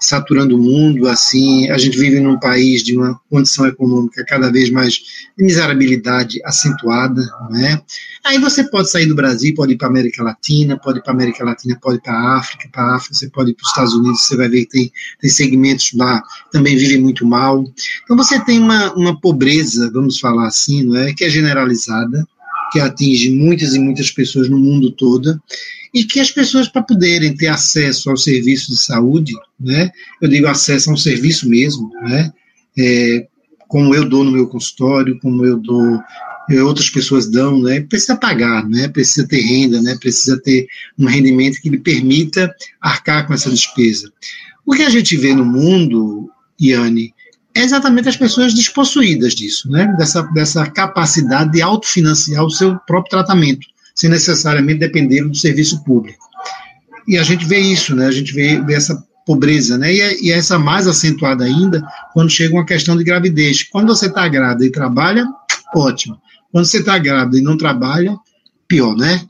[0.00, 4.70] saturando o mundo, assim, a gente vive num país de uma condição econômica cada vez
[4.70, 7.80] mais de miserabilidade acentuada, né,
[8.24, 11.12] aí você pode sair do Brasil, pode ir para a América Latina, pode ir para
[11.12, 13.68] a América Latina, pode ir para a África, para África, você pode ir para os
[13.68, 17.62] Estados Unidos, você vai ver que tem, tem segmentos lá que também vivem muito mal,
[18.02, 22.26] então você tem uma, uma pobreza, vamos falar assim, não é, que é generalizada,
[22.72, 25.40] que atinge muitas e muitas pessoas no mundo todo,
[25.92, 30.46] e que as pessoas, para poderem ter acesso ao serviço de saúde, né, eu digo
[30.46, 32.32] acesso a um serviço mesmo, né,
[32.78, 33.26] é,
[33.68, 36.00] como eu dou no meu consultório, como eu dou,
[36.50, 40.66] é, outras pessoas dão, né, precisa pagar, né, precisa ter renda, né, precisa ter
[40.98, 44.12] um rendimento que lhe permita arcar com essa despesa.
[44.64, 46.30] O que a gente vê no mundo,
[46.60, 47.12] Iane,
[47.54, 49.92] é exatamente as pessoas despossuídas disso, né?
[49.98, 53.66] dessa, dessa capacidade de autofinanciar o seu próprio tratamento,
[54.00, 56.24] sem necessariamente depender do serviço público.
[57.06, 58.06] E a gente vê isso, né?
[58.06, 59.92] a gente vê, vê essa pobreza, né?
[59.92, 63.62] E, é, e é essa mais acentuada ainda quando chega uma questão de gravidez.
[63.64, 65.26] Quando você está grávida e trabalha,
[65.74, 66.18] ótimo.
[66.50, 68.16] Quando você está grávida e não trabalha,
[68.66, 69.20] pior, né?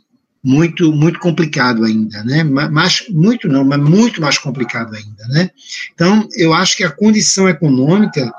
[0.42, 2.44] muito muito complicado ainda, né?
[2.44, 5.50] Mas muito não, mas muito mais complicado ainda, né?
[5.92, 8.32] Então, eu acho que a condição econômica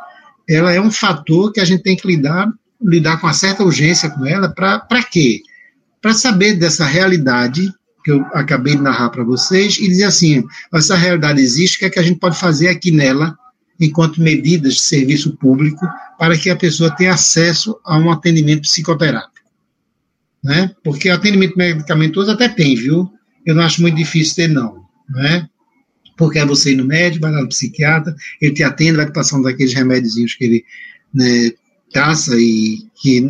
[0.50, 2.52] ela é um fator que a gente tem que lidar
[2.82, 5.42] lidar com uma certa urgência com ela para quê?
[6.02, 7.72] Para saber dessa realidade
[8.04, 10.44] que eu acabei de narrar para vocês e dizer assim,
[10.74, 13.38] essa realidade existe, o que é que a gente pode fazer aqui nela
[13.80, 15.86] enquanto medidas de serviço público
[16.18, 19.32] para que a pessoa tenha acesso a um atendimento psicoterápico
[20.44, 20.74] né?
[20.84, 23.10] Porque atendimento medicamentoso até tem, viu?
[23.46, 25.48] Eu não acho muito difícil ter, não, né?
[26.18, 29.14] Porque é você ir no médico, vai lá no psiquiatra, ele te atende, vai te
[29.14, 30.66] passando daqueles remédios que ele
[31.14, 31.52] né,
[31.92, 33.24] traça e que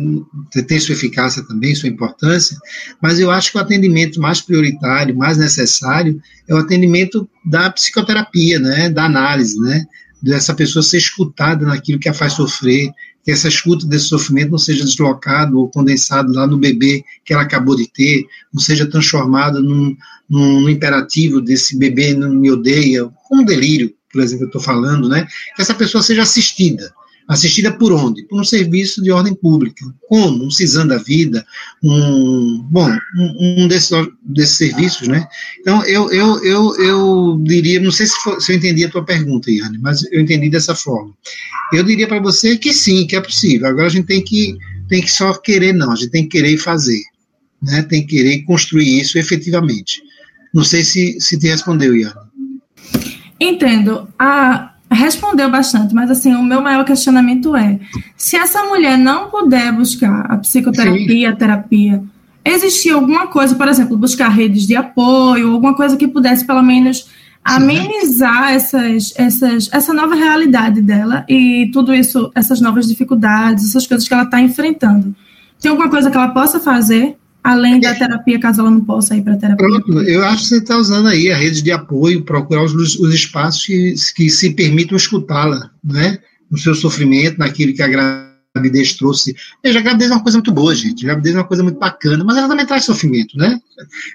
[0.66, 2.56] tem sua eficácia também, sua importância,
[3.00, 8.58] mas eu acho que o atendimento mais prioritário, mais necessário, é o atendimento da psicoterapia,
[8.58, 9.86] né, da análise, né,
[10.22, 12.90] dessa pessoa ser escutada naquilo que a faz sofrer,
[13.24, 17.42] que essa escuta desse sofrimento não seja deslocado ou condensado lá no bebê que ela
[17.42, 19.96] acabou de ter, não seja transformado num,
[20.28, 25.26] num, imperativo desse bebê não me odeia, um delírio, por exemplo, eu estou falando, né?
[25.56, 26.92] Que essa pessoa seja assistida.
[27.28, 28.24] Assistida por onde?
[28.24, 29.84] Por um serviço de ordem pública.
[30.08, 30.44] Como?
[30.44, 31.46] Um CISAM da vida,
[31.82, 33.90] um, bom, um, um desses,
[34.22, 35.26] desses serviços, né?
[35.60, 39.04] Então, eu, eu, eu, eu diria, não sei se, for, se eu entendi a tua
[39.04, 41.14] pergunta, Iane, mas eu entendi dessa forma.
[41.72, 43.68] Eu diria para você que sim, que é possível.
[43.68, 44.56] Agora a gente tem que,
[44.88, 47.00] tem que só querer, não, a gente tem que querer e fazer.
[47.62, 47.82] Né?
[47.82, 50.02] Tem que querer construir isso efetivamente.
[50.52, 52.32] Não sei se, se te respondeu, Iane.
[53.40, 54.08] Entendo.
[54.18, 57.78] A, respondeu bastante, mas assim, o meu maior questionamento é:
[58.16, 61.32] se essa mulher não puder buscar a psicoterapia, Sim.
[61.32, 62.02] a terapia,
[62.44, 67.08] existia alguma coisa, por exemplo, buscar redes de apoio, alguma coisa que pudesse pelo menos
[67.44, 74.06] amenizar essas, essas, essa nova realidade dela e tudo isso, essas novas dificuldades, essas coisas
[74.06, 75.14] que ela está enfrentando.
[75.60, 79.22] Tem alguma coisa que ela possa fazer além da terapia, caso ela não possa ir
[79.22, 79.66] para terapia?
[79.66, 83.14] Pronto, eu acho que você está usando aí a rede de apoio, procurar os, os
[83.14, 86.18] espaços que, que se permitam escutá-la, né?
[86.50, 89.34] No seu sofrimento, naquilo que a gravidez trouxe.
[89.64, 91.04] Veja, a gravidez é uma coisa muito boa, gente.
[91.04, 93.58] A gravidez é uma coisa muito bacana, mas ela também traz sofrimento, né?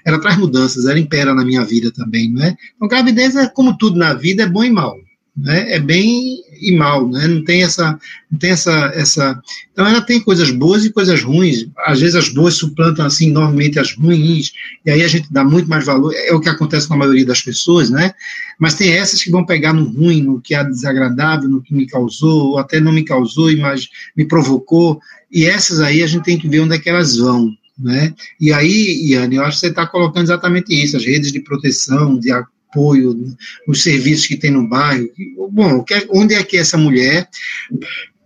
[0.04, 2.56] Ela traz mudanças, ela impera na minha vida também, não é?
[2.76, 4.96] Então, gravidez é como tudo na vida, é bom e mal
[5.38, 7.28] né, é bem e mal, né?
[7.28, 7.98] Não tem essa,
[8.30, 9.40] não tem essa, essa.
[9.72, 11.68] Então ela tem coisas boas e coisas ruins.
[11.86, 14.52] Às vezes as boas suplantam assim enormemente as ruins
[14.84, 16.12] e aí a gente dá muito mais valor.
[16.14, 18.12] É o que acontece com a maioria das pessoas, né?
[18.58, 21.86] Mas tem essas que vão pegar no ruim, no que é desagradável, no que me
[21.86, 25.00] causou, ou até não me causou, mas me provocou.
[25.30, 27.52] E essas aí a gente tem que ver onde é que elas vão.
[27.78, 28.12] Né?
[28.40, 32.18] E aí, Iane, eu acho que você está colocando exatamente isso, as redes de proteção,
[32.18, 32.32] de
[32.70, 35.08] apoio, os serviços que tem no bairro.
[35.50, 37.28] Bom, é, onde é que essa mulher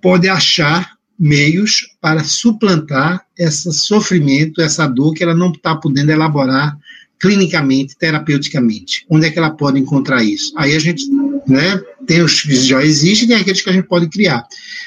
[0.01, 6.76] pode achar meios para suplantar esse sofrimento, essa dor que ela não está podendo elaborar
[7.20, 9.07] clinicamente, terapeuticamente?
[9.09, 10.53] Onde é que ela pode encontrar isso?
[10.57, 11.05] Aí a gente
[11.47, 14.45] né, tem os que já existem e tem aqueles que a gente pode criar.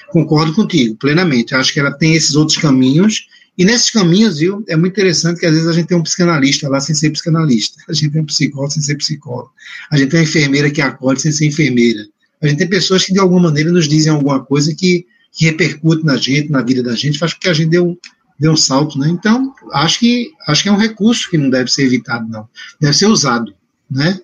[0.09, 1.55] Concordo contigo, plenamente.
[1.55, 3.27] acho que ela tem esses outros caminhos
[3.57, 6.67] e nesses caminhos, viu, é muito interessante que às vezes a gente tem um psicanalista
[6.67, 9.51] lá sem ser psicanalista, a gente tem um psicólogo sem ser psicólogo,
[9.89, 12.05] a gente tem uma enfermeira que acolhe sem ser enfermeira,
[12.41, 16.05] a gente tem pessoas que de alguma maneira nos dizem alguma coisa que, que repercute
[16.05, 17.95] na gente, na vida da gente, faz com que a gente dê um,
[18.37, 19.07] dê um salto, né?
[19.09, 22.47] Então, acho que, acho que é um recurso que não deve ser evitado, não.
[22.79, 23.53] Deve ser usado,
[23.89, 24.19] né?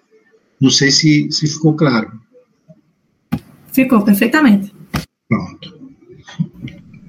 [0.60, 2.12] Não sei se, se ficou claro.
[3.72, 4.74] Ficou perfeitamente.
[5.30, 5.81] Pronto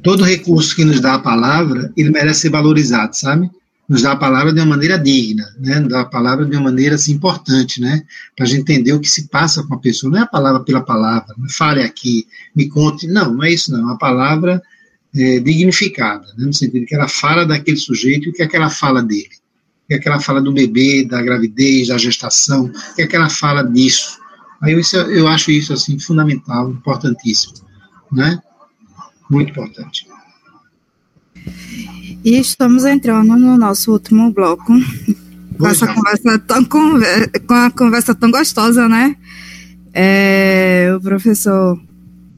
[0.03, 3.51] todo recurso que nos dá a palavra, ele merece ser valorizado, sabe?
[3.89, 5.79] Nos dá a palavra de uma maneira digna, né?
[5.81, 8.03] Nos dá a palavra de uma maneira assim, importante, né?
[8.37, 10.11] Para a gente entender o que se passa com a pessoa.
[10.11, 13.07] Não é a palavra pela palavra, não fale aqui, me conte.
[13.07, 13.81] Não, não é isso, não.
[13.81, 14.63] É uma palavra
[15.15, 16.47] é, dignificada, né?
[16.47, 19.31] no sentido que ela fala daquele sujeito e o que é que ela fala dele.
[19.85, 23.07] O que é que ela fala do bebê, da gravidez, da gestação, o que é
[23.07, 24.19] que ela fala disso.
[24.63, 27.55] Aí eu, eu acho isso assim fundamental, importantíssimo,
[28.11, 28.41] né?
[29.31, 30.07] Muito importante.
[32.25, 34.73] E estamos entrando no nosso último bloco.
[35.59, 39.17] Com essa conversa tão, com a conversa tão gostosa, né?
[39.93, 41.81] É, o professor,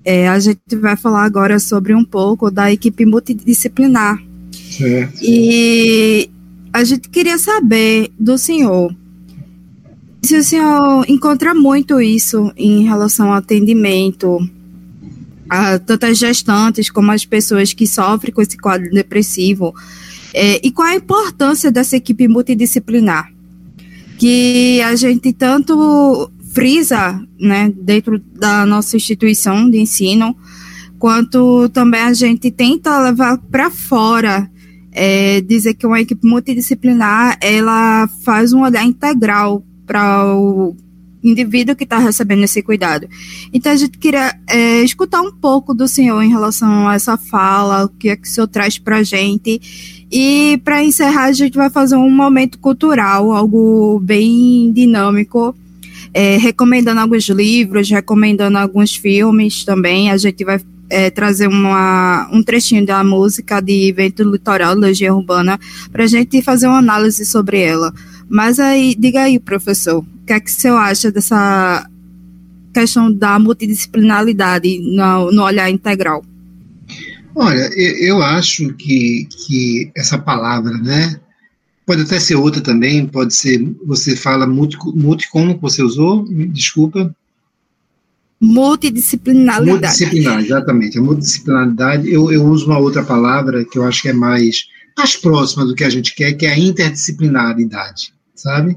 [0.04, 4.18] é, a gente vai falar agora sobre um pouco da equipe multidisciplinar.
[4.52, 5.18] Certo.
[5.22, 6.28] E
[6.72, 8.94] a gente queria saber do senhor
[10.24, 14.38] se o senhor encontra muito isso em relação ao atendimento,
[15.54, 19.74] a, tanto as gestantes como as pessoas que sofrem com esse quadro depressivo.
[20.32, 23.32] É, e qual a importância dessa equipe multidisciplinar?
[24.18, 30.36] Que a gente tanto frisa né, dentro da nossa instituição de ensino,
[30.98, 34.50] quanto também a gente tenta levar para fora,
[34.92, 40.76] é, dizer que uma equipe multidisciplinar ela faz um olhar integral para o
[41.24, 43.08] indivíduo que está recebendo esse cuidado.
[43.52, 47.86] Então a gente queria é, escutar um pouco do senhor em relação a essa fala,
[47.86, 50.04] o que é que o senhor traz para a gente.
[50.12, 55.56] E para encerrar, a gente vai fazer um momento cultural, algo bem dinâmico,
[56.12, 60.10] é, recomendando alguns livros, recomendando alguns filmes também.
[60.10, 65.58] A gente vai é, trazer uma, um trechinho da música de Vento Litoral, Legião Urbana,
[65.90, 67.92] para a gente fazer uma análise sobre ela.
[68.28, 71.88] Mas aí, diga aí, professor, o que é que você acha dessa
[72.72, 76.24] questão da multidisciplinaridade no, no olhar integral?
[77.34, 81.20] Olha, eu acho que, que essa palavra, né,
[81.84, 86.24] pode até ser outra também, pode ser, você fala multi, multi como você usou?
[86.48, 87.14] Desculpa.
[88.40, 89.70] Multidisciplinaridade.
[89.70, 90.98] Multidisciplinar, exatamente.
[90.98, 94.66] A multidisciplinaridade, eu, eu uso uma outra palavra que eu acho que é mais,
[94.96, 98.76] mais próxima do que a gente quer, que é a interdisciplinaridade, sabe?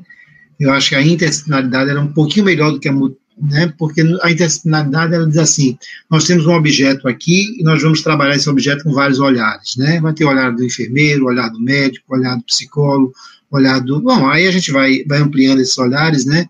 [0.60, 2.94] Eu acho que a interdisciplinaridade era um pouquinho melhor do que a
[3.40, 3.72] né?
[3.78, 5.78] Porque a interdisciplinaridade ela diz assim:
[6.10, 10.00] nós temos um objeto aqui e nós vamos trabalhar esse objeto com vários olhares, né?
[10.02, 13.14] Vai ter o olhar do enfermeiro, o olhar do médico, o olhar do psicólogo,
[13.52, 14.02] o olhar do.
[14.02, 16.48] Bom, aí a gente vai, vai ampliando esses olhares, né?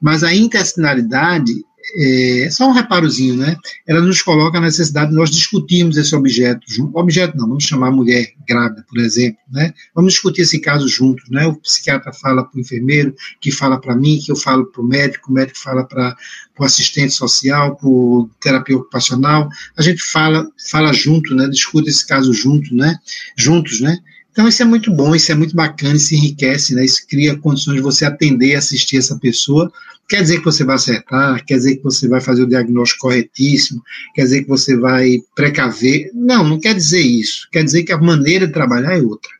[0.00, 1.52] Mas a interdisciplinaridade
[1.96, 3.56] é, só um reparozinho, né?
[3.86, 8.32] Ela nos coloca a necessidade de nós discutirmos esse objeto, objeto não, vamos chamar mulher
[8.46, 9.72] grávida, por exemplo, né?
[9.94, 11.46] Vamos discutir esse caso juntos, né?
[11.46, 14.86] O psiquiatra fala para o enfermeiro, que fala para mim, que eu falo para o
[14.86, 16.16] médico, o médico fala para
[16.58, 21.48] o assistente social, para o terapia ocupacional, a gente fala, fala junto, né?
[21.48, 22.96] Discute esse caso junto, né?
[23.36, 23.98] Juntos, né?
[24.38, 26.84] Então isso é muito bom, isso é muito bacana, isso enriquece, né?
[26.84, 29.68] Isso cria condições de você atender e assistir essa pessoa.
[30.08, 33.82] Quer dizer que você vai acertar, quer dizer que você vai fazer o diagnóstico corretíssimo,
[34.14, 36.10] quer dizer que você vai precaver.
[36.14, 37.46] Não, não quer dizer isso.
[37.52, 39.30] Quer dizer que a maneira de trabalhar é outra.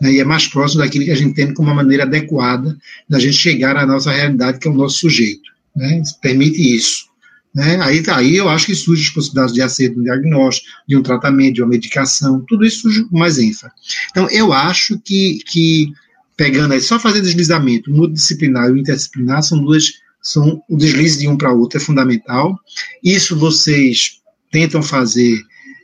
[0.00, 0.12] Né?
[0.12, 2.78] E é mais próximo daquilo que a gente tem como uma maneira adequada
[3.08, 5.50] da gente chegar à nossa realidade, que é o nosso sujeito.
[5.74, 6.00] Né?
[6.22, 7.08] Permite isso.
[7.54, 7.80] Né?
[7.82, 10.96] Aí, tá, aí eu acho que surge as possibilidades de acerto de um diagnóstico, de
[10.96, 13.72] um tratamento, de uma medicação, tudo isso surge com mais ênfase.
[14.10, 15.92] Então, eu acho que, que
[16.38, 21.18] pegando aí, só fazer deslizamento, o multidisciplinar e o interdisciplinar são duas, são o deslize
[21.18, 22.56] de um para outro é fundamental.
[23.02, 24.20] Isso vocês
[24.50, 25.42] tentam fazer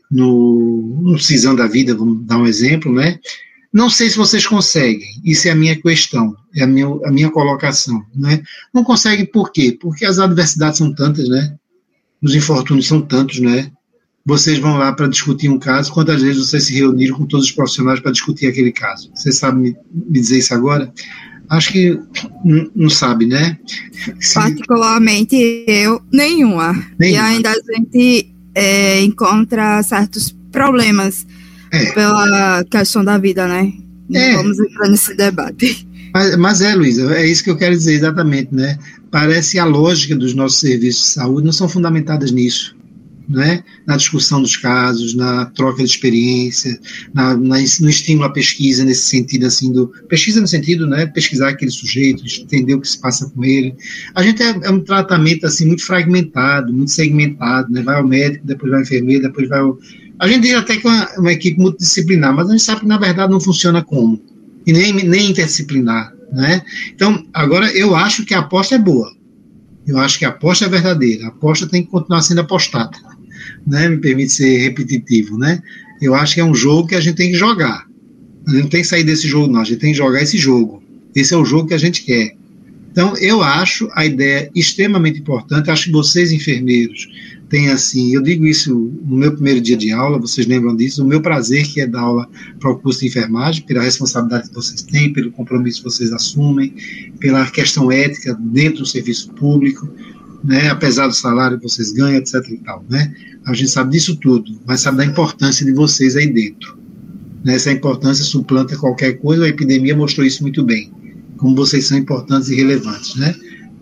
[0.08, 3.18] no, no Cisão da Vida, vamos dar um exemplo, né?
[3.72, 7.28] Não sei se vocês conseguem, isso é a minha questão, é a minha, a minha
[7.32, 8.06] colocação.
[8.14, 8.40] Né?
[8.72, 9.76] Não conseguem por quê?
[9.80, 11.56] Porque as adversidades são tantas, né?
[12.22, 13.72] Os infortúnios são tantos, né?
[14.26, 17.52] Vocês vão lá para discutir um caso, quantas vezes vocês se reuniram com todos os
[17.52, 19.10] profissionais para discutir aquele caso?
[19.14, 20.90] Vocês sabem me, me dizer isso agora?
[21.50, 22.00] Acho que
[22.74, 23.58] não sabe, né?
[24.18, 24.32] Se...
[24.32, 25.36] Particularmente
[25.68, 26.72] eu, nenhuma.
[26.98, 27.06] nenhuma.
[27.06, 31.26] E ainda a gente é, encontra certos problemas
[31.70, 31.92] é.
[31.92, 33.74] pela questão da vida, né?
[34.10, 34.36] É.
[34.36, 35.86] Vamos entrar nesse debate.
[36.14, 38.78] Mas, mas é, Luísa, é isso que eu quero dizer exatamente, né?
[39.10, 42.73] Parece a lógica dos nossos serviços de saúde não são fundamentadas nisso.
[43.26, 43.64] Né?
[43.86, 46.78] na discussão dos casos, na troca de experiência,
[47.14, 51.48] na, na, no estímulo à pesquisa nesse sentido assim do pesquisa no sentido, né, pesquisar
[51.48, 53.74] aquele sujeito, entender o que se passa com ele.
[54.14, 57.82] A gente é, é um tratamento assim muito fragmentado, muito segmentado, né?
[57.82, 59.78] Vai ao médico, depois vai ao enfermeiro, depois vai ao
[60.18, 62.86] a gente diz até que é uma, uma equipe multidisciplinar, mas a gente sabe que
[62.86, 64.20] na verdade não funciona como.
[64.66, 66.14] E nem, nem interdisciplinar.
[66.32, 66.62] Né?
[66.94, 69.12] Então, agora eu acho que a aposta é boa.
[69.86, 71.26] Eu acho que a aposta é verdadeira.
[71.26, 72.96] A aposta tem que continuar sendo apostada.
[73.66, 73.88] Né?
[73.88, 75.38] Me permite ser repetitivo.
[75.38, 75.62] Né?
[76.00, 77.86] Eu acho que é um jogo que a gente tem que jogar.
[78.46, 79.60] A gente não tem que sair desse jogo, não.
[79.60, 80.82] A gente tem que jogar esse jogo.
[81.14, 82.36] Esse é o jogo que a gente quer.
[82.92, 85.70] Então, eu acho a ideia extremamente importante.
[85.70, 87.08] Acho que vocês, enfermeiros,
[87.48, 88.72] tem assim, eu digo isso
[89.04, 92.00] no meu primeiro dia de aula, vocês lembram disso, o meu prazer que é dar
[92.00, 92.28] aula
[92.58, 96.74] para o curso de enfermagem, pela responsabilidade que vocês têm, pelo compromisso que vocês assumem,
[97.20, 99.88] pela questão ética dentro do serviço público,
[100.44, 103.12] né, apesar do salário que vocês ganham, etc e tal, né?
[103.46, 106.78] A gente sabe disso tudo, mas sabe da importância de vocês aí dentro.
[107.42, 110.92] Né, essa importância suplanta qualquer coisa, a epidemia mostrou isso muito bem,
[111.38, 113.34] como vocês são importantes e relevantes, né?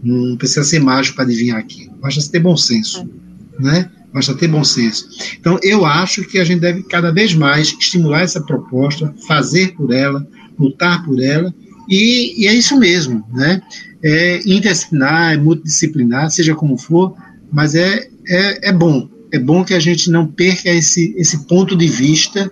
[0.02, 3.06] Não precisa ser mágico para adivinhar aqui, basta ter bom senso
[3.58, 3.90] né?
[4.12, 5.08] Basta ter bom senso.
[5.40, 9.92] Então, eu acho que a gente deve cada vez mais estimular essa proposta, fazer por
[9.92, 10.26] ela,
[10.58, 11.54] lutar por ela,
[11.93, 13.61] e, e é isso mesmo, né?
[14.03, 17.14] É interdisciplinar, é multidisciplinar, seja como for,
[17.53, 19.11] mas é, é, é bom.
[19.30, 22.51] É bom que a gente não perca esse, esse ponto de vista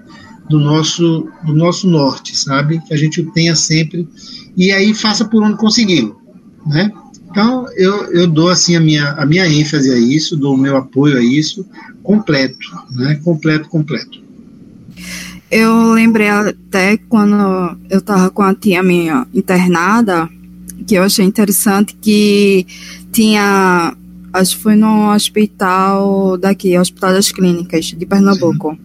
[0.49, 2.83] do nosso, do nosso norte, sabe?
[2.87, 4.07] Que a gente o tenha sempre
[4.55, 6.21] e aí faça por onde consegui-lo,
[6.67, 6.93] né?
[7.31, 10.77] Então, eu, eu dou assim a minha, a minha ênfase a isso, dou o meu
[10.77, 11.67] apoio a isso,
[12.03, 12.59] completo,
[12.91, 13.19] né?
[13.25, 14.21] Completo, completo.
[15.51, 20.29] Eu lembrei até quando eu estava com a tia minha internada,
[20.87, 22.65] que eu achei interessante que
[23.11, 23.97] tinha,
[24.33, 28.79] acho que foi no hospital daqui, Hospital das Clínicas de Pernambuco.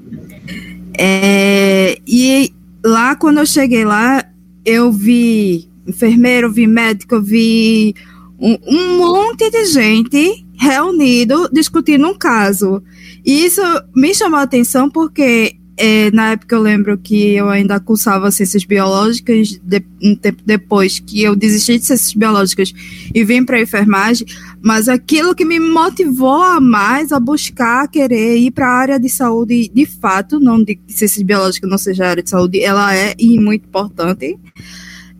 [0.97, 2.51] É, e
[2.83, 4.25] lá, quando eu cheguei lá,
[4.65, 7.93] eu vi enfermeiro, vi médico, vi
[8.39, 12.81] um, um monte de gente reunido discutindo um caso.
[13.23, 13.61] E isso
[13.95, 18.63] me chamou a atenção porque é, na época eu lembro que eu ainda cursava ciências
[18.63, 22.73] biológicas, de, um tempo depois que eu desisti de ciências biológicas
[23.13, 24.25] e vim para enfermagem,
[24.61, 29.09] mas aquilo que me motivou a mais a buscar, querer ir para a área de
[29.09, 33.37] saúde, de fato, não de ciências biológicas não seja área de saúde, ela é e
[33.37, 34.39] muito importante,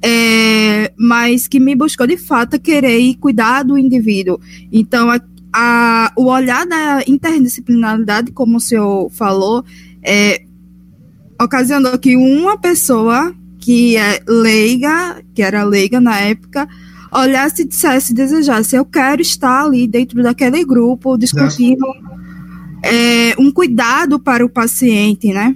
[0.02, 4.40] é, mas que me buscou de fato querer ir cuidar do indivíduo.
[4.72, 5.20] Então, a,
[5.52, 9.66] a, o olhar da interdisciplinaridade, como o senhor falou,
[10.06, 10.45] é,
[11.42, 16.68] ocasionou que uma pessoa que é leiga, que era leiga na época,
[17.12, 21.86] olhasse e dissesse, desejasse, eu quero estar ali dentro daquele grupo, discutindo
[22.84, 25.56] é, um cuidado para o paciente, né?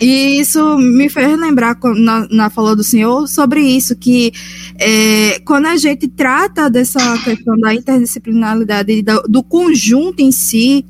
[0.00, 4.32] E isso me fez lembrar na, na fala do senhor sobre isso, que
[4.78, 10.84] é, quando a gente trata dessa questão da interdisciplinaridade, do, do conjunto em si,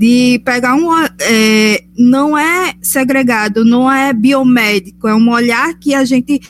[0.00, 0.88] de pegar um.
[1.20, 6.40] É, não é segregado, não é biomédico, é um olhar que a gente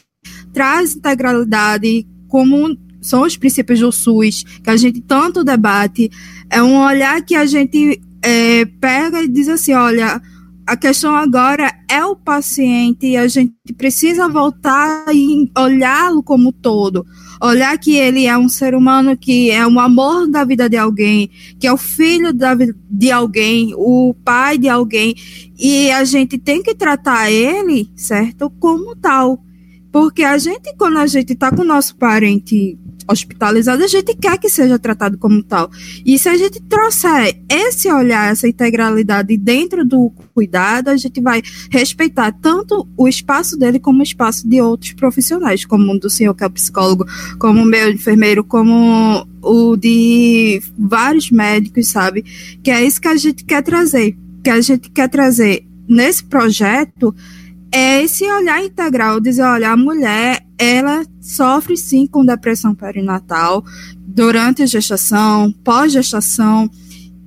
[0.53, 6.09] traz integralidade como são os princípios do SUS, que a gente tanto debate,
[6.48, 10.22] é um olhar que a gente é, pega e diz assim: olha,
[10.70, 17.04] a questão agora é o paciente e a gente precisa voltar e olhá-lo como todo.
[17.42, 21.28] Olhar que ele é um ser humano que é um amor da vida de alguém,
[21.58, 22.54] que é o filho da,
[22.88, 25.12] de alguém, o pai de alguém.
[25.58, 29.42] E a gente tem que tratar ele, certo, como tal.
[29.90, 32.78] Porque a gente, quando a gente está com o nosso parente
[33.11, 35.70] hospitalizado, a gente quer que seja tratado como tal.
[36.04, 41.42] E se a gente trouxer esse olhar, essa integralidade dentro do cuidado, a gente vai
[41.70, 46.34] respeitar tanto o espaço dele como o espaço de outros profissionais, como o do senhor
[46.34, 47.06] que é psicólogo,
[47.38, 52.24] como o meu enfermeiro, como o de vários médicos, sabe?
[52.62, 54.16] Que é isso que a gente quer trazer.
[54.42, 57.14] Que a gente quer trazer nesse projeto
[57.72, 63.64] é esse olhar integral, dizer, olha, a mulher, ela sofre sim com depressão perinatal
[63.96, 66.70] durante a gestação, pós-gestação,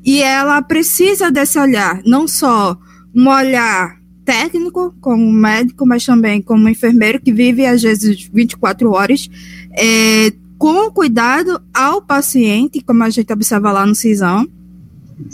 [0.06, 2.78] e ela precisa desse olhar, não só
[3.16, 9.28] um olhar técnico, como médico, mas também como enfermeiro que vive às vezes 24 horas,
[9.72, 14.48] é, com cuidado ao paciente, como a gente observa lá no CISAM,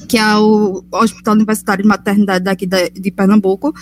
[0.08, 3.74] que é o Hospital Universitário de Maternidade daqui de Pernambuco,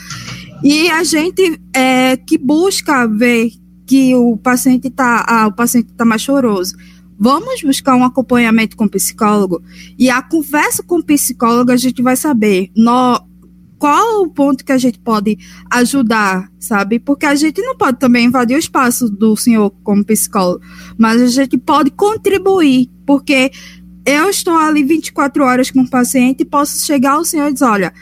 [0.63, 3.51] e a gente é, que busca ver
[3.88, 6.76] que o paciente está ah, o paciente tá mais choroso.
[7.20, 9.64] Vamos buscar um acompanhamento com o psicólogo
[9.98, 13.20] e a conversa com o psicólogo a gente vai saber no,
[13.80, 15.38] qual o ponto que a gente pode
[15.72, 17.00] ajudar, sabe?
[17.00, 20.62] Porque a gente não pode também invadir o espaço do senhor como psicólogo,
[20.98, 23.52] mas a gente pode contribuir, porque
[24.06, 27.66] eu estou ali 24 horas com o paciente e posso chegar ao senhor e dizer,
[27.66, 27.94] olha,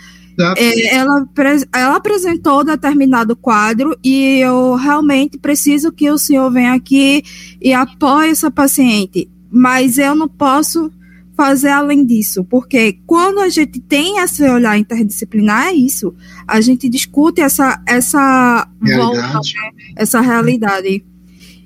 [0.58, 1.28] é, ela,
[1.74, 7.24] ela apresentou determinado quadro e eu realmente preciso que o senhor venha aqui
[7.62, 9.30] e apoie essa paciente.
[9.50, 10.92] Mas eu não posso
[11.36, 16.14] fazer além disso, porque quando a gente tem esse olhar interdisciplinar, é isso.
[16.48, 19.34] A gente discute essa, essa realidade.
[19.34, 19.72] volta, né?
[19.96, 21.04] essa realidade.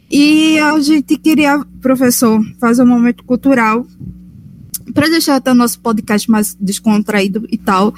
[0.09, 3.85] E a gente queria, professor, fazer um momento cultural
[4.93, 7.93] para deixar até o nosso podcast mais descontraído e tal,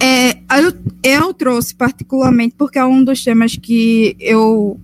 [0.00, 4.78] é, eu, eu trouxe particularmente porque é um dos temas que eu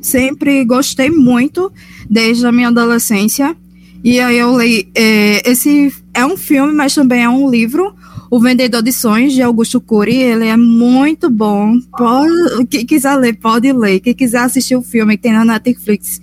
[0.00, 1.72] sempre gostei muito
[2.08, 3.56] desde a minha adolescência.
[4.02, 4.88] E aí eu leio.
[4.94, 7.94] É, esse é um filme, mas também é um livro.
[8.30, 11.74] O Vendedor de Sonhos, de Augusto Cury, ele é muito bom.
[11.96, 14.00] Pode, quem quiser ler, pode ler.
[14.00, 16.20] Quem quiser assistir o filme, tem na Netflix.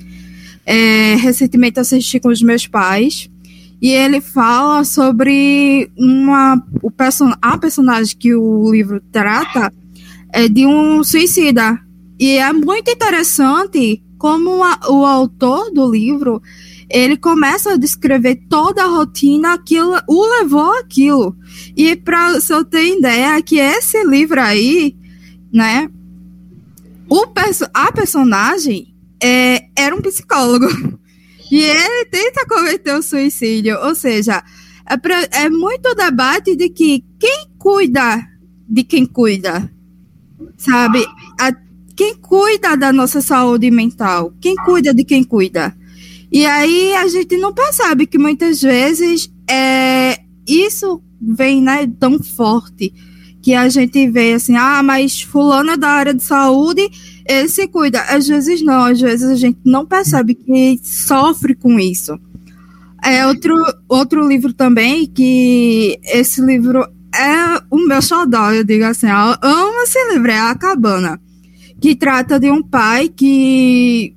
[0.66, 3.30] É, recentemente assisti com os meus pais
[3.82, 9.72] e ele fala sobre uma o person, a personagem que o livro trata
[10.32, 11.80] é de um suicida.
[12.20, 16.42] E é muito interessante como a, o autor do livro
[16.90, 21.36] ele começa a descrever toda a rotina que o levou aquilo
[21.76, 24.96] e para você ter ideia que esse livro aí
[25.52, 25.90] né
[27.10, 27.26] o
[27.74, 30.68] a personagem é, era um psicólogo
[31.52, 33.78] E ele tenta cometer o suicídio.
[33.84, 34.44] Ou seja,
[34.90, 38.36] é, pra, é muito debate de que quem cuida
[38.68, 39.72] de quem cuida,
[40.58, 41.06] sabe?
[41.40, 41.52] A,
[41.96, 44.34] quem cuida da nossa saúde mental?
[44.42, 45.76] Quem cuida de quem cuida?
[46.32, 52.94] E aí a gente não percebe que muitas vezes é, isso vem né, tão forte
[53.42, 56.90] que a gente vê assim, ah, mas fulano é da área de saúde
[57.28, 58.02] ele se cuida.
[58.02, 62.20] Às vezes não, às vezes a gente não percebe que sofre com isso.
[63.04, 63.56] É outro,
[63.88, 69.84] outro livro também, que esse livro é o meu xodó, eu digo assim, eu amo
[69.84, 71.20] esse livro, é A Cabana,
[71.80, 74.14] que trata de um pai que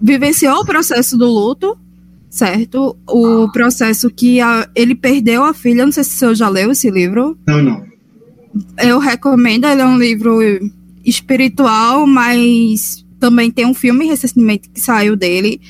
[0.00, 1.76] vivenciou o processo do luto,
[2.28, 2.96] certo?
[3.08, 6.70] O processo que a, ele perdeu a filha, não sei se o senhor já leu
[6.70, 7.38] esse livro.
[7.46, 7.84] Não, não.
[8.78, 10.38] Eu recomendo, ele é um livro
[11.06, 15.60] espiritual, mas também tem um filme recentemente que saiu dele.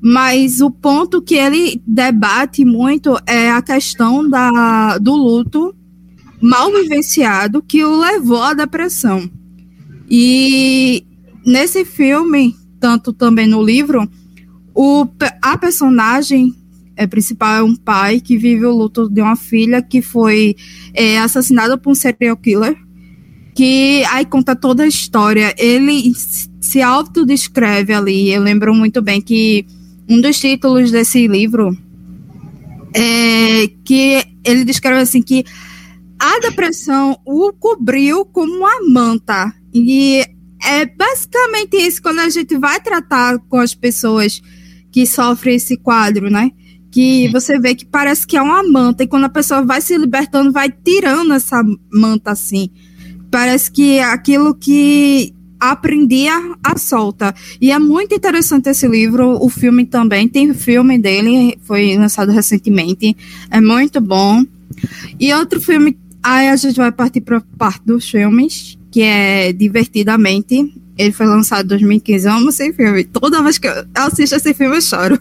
[0.00, 5.74] Mas o ponto que ele debate muito é a questão da, do luto
[6.40, 9.28] mal vivenciado que o levou à depressão.
[10.08, 11.04] E
[11.44, 14.08] nesse filme, tanto também no livro,
[14.74, 15.06] o,
[15.42, 16.54] a personagem
[16.94, 20.54] é, principal é um pai que vive o luto de uma filha que foi
[20.94, 22.85] é, assassinada por um serial killer
[23.56, 25.54] que aí conta toda a história.
[25.56, 26.12] Ele
[26.60, 28.30] se autodescreve ali.
[28.30, 29.64] Eu lembro muito bem que
[30.06, 31.74] um dos títulos desse livro
[32.94, 35.42] é que ele descreve assim que
[36.18, 39.50] a depressão o cobriu como uma manta.
[39.72, 40.22] E
[40.62, 44.42] é basicamente isso quando a gente vai tratar com as pessoas
[44.92, 46.50] que sofrem esse quadro, né?
[46.90, 49.96] Que você vê que parece que é uma manta, e quando a pessoa vai se
[49.96, 52.70] libertando, vai tirando essa manta assim.
[53.30, 56.32] Parece que aquilo que aprendia
[56.62, 57.34] a solta.
[57.60, 63.16] E é muito interessante esse livro, o filme também, tem filme dele, foi lançado recentemente,
[63.50, 64.44] é muito bom.
[65.18, 70.72] E outro filme, aí a gente vai partir para parte dos filmes, que é Divertidamente.
[70.98, 72.26] Ele foi lançado em 2015.
[72.26, 73.04] Eu amo esse filme.
[73.04, 75.20] Toda vez que eu assisto esse filme, eu choro.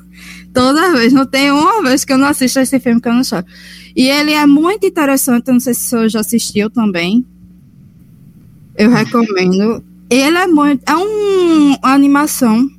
[0.53, 1.11] Toda vez.
[1.11, 3.45] Não tem uma vez que eu não assisto esse filme que eu não choro.
[3.93, 5.51] E ele é muito interessante.
[5.51, 7.25] Não sei se o senhor já assistiu também.
[8.77, 9.83] Eu recomendo.
[10.09, 10.83] Ele é muito.
[10.87, 12.69] É um, uma animação.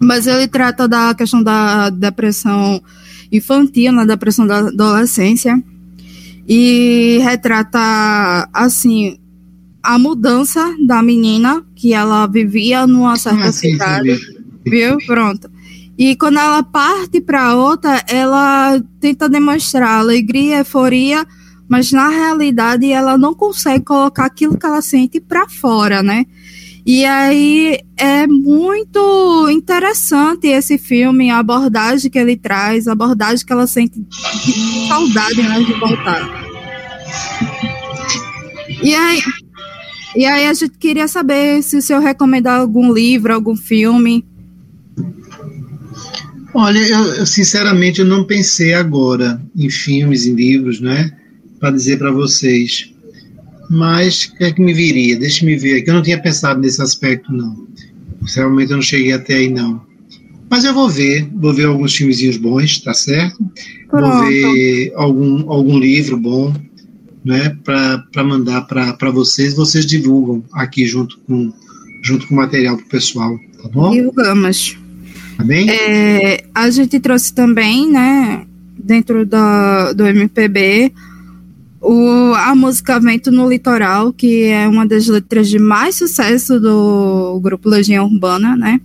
[0.00, 2.82] Mas ele trata da questão da depressão
[3.32, 5.62] infantil, na depressão da adolescência.
[6.48, 9.18] E retrata, assim,
[9.82, 14.98] a mudança da menina, que ela vivia numa certa ah, cidade, sim, viu?
[15.06, 15.50] Pronto.
[15.98, 21.26] E quando ela parte para outra, ela tenta demonstrar alegria, euforia,
[21.68, 26.24] mas na realidade ela não consegue colocar aquilo que ela sente para fora, né?
[26.84, 33.52] E aí é muito interessante esse filme, a abordagem que ele traz, a abordagem que
[33.52, 36.46] ela sente de saudade né, de voltar.
[38.84, 39.20] E aí,
[40.14, 44.24] e aí a gente queria saber se o senhor recomendar algum livro, algum filme.
[46.54, 51.10] Olha, eu, eu sinceramente eu não pensei agora em filmes, em livros, né?
[51.66, 52.92] Para dizer para vocês.
[53.68, 55.18] Mas o que é que me viria?
[55.18, 55.90] Deixa me ver aqui.
[55.90, 57.66] Eu não tinha pensado nesse aspecto, não.
[58.36, 59.80] Realmente eu não cheguei até aí, não.
[60.48, 63.44] Mas eu vou ver, vou ver alguns filmezinhos bons, tá certo?
[63.90, 64.16] Pronto.
[64.16, 66.54] Vou ver algum, algum livro bom,
[67.24, 71.52] né, para mandar para vocês, vocês divulgam aqui junto com,
[72.00, 73.90] junto com o material para o pessoal, tá bom?
[73.90, 74.78] Divulgamos.
[75.36, 75.68] Tá bem?
[75.68, 78.46] É, a gente trouxe também, né,
[78.78, 80.92] dentro da, do MPB,
[81.86, 87.38] o, a música Vento no Litoral, que é uma das letras de mais sucesso do
[87.40, 88.80] grupo Legião Urbana, né?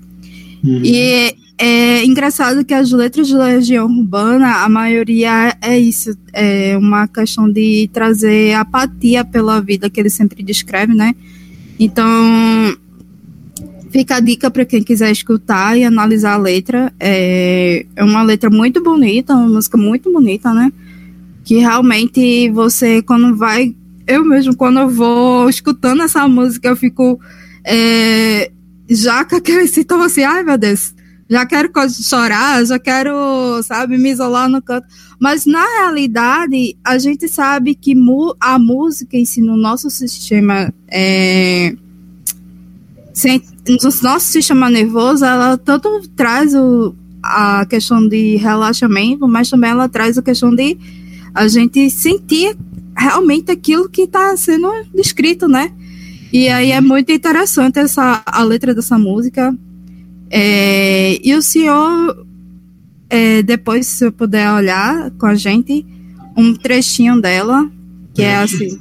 [0.64, 0.82] Uhum.
[0.84, 7.08] E é engraçado que as letras de Legião Urbana, a maioria é isso, é uma
[7.08, 11.16] questão de trazer apatia pela vida que ele sempre descreve, né?
[11.80, 12.78] Então,
[13.90, 16.94] fica a dica para quem quiser escutar e analisar a letra.
[17.00, 20.72] É, é uma letra muito bonita, uma música muito bonita, né?
[21.44, 23.76] Que realmente você, quando vai.
[24.08, 27.20] Eu mesmo, quando eu vou escutando essa música, eu fico.
[27.64, 28.52] É,
[28.90, 30.94] já com aquele sintoma assim, ai meu Deus,
[31.32, 34.86] já quero chorar, já quero, sabe, me isolar no canto.
[35.18, 37.96] Mas na realidade, a gente sabe que
[38.38, 41.74] a música em si, no nosso sistema, é,
[43.66, 46.94] no nosso sistema nervoso, ela tanto traz o,
[47.24, 50.78] a questão de relaxamento, mas também ela traz a questão de
[51.34, 52.56] a gente sentir
[52.98, 55.72] realmente aquilo que está sendo descrito, né?
[56.32, 59.56] E aí é muito interessante essa a letra dessa música.
[60.30, 62.26] É, e o senhor,
[63.10, 65.86] é, depois, se eu puder olhar com a gente,
[66.38, 67.70] um trechinho dela,
[68.14, 68.80] que é assim: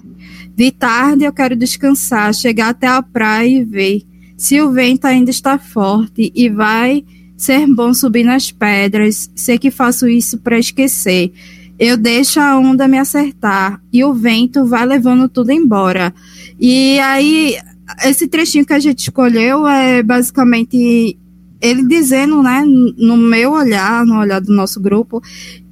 [0.57, 4.03] De tarde eu quero descansar, chegar até a praia e ver
[4.37, 7.05] se o vento ainda está forte e vai
[7.37, 9.31] ser bom subir nas pedras.
[9.35, 11.33] Sei que faço isso para esquecer.
[11.81, 16.15] Eu deixo a onda me acertar e o vento vai levando tudo embora.
[16.61, 17.57] E aí,
[18.05, 21.19] esse trechinho que a gente escolheu é basicamente
[21.59, 25.23] ele dizendo, né, no meu olhar, no olhar do nosso grupo,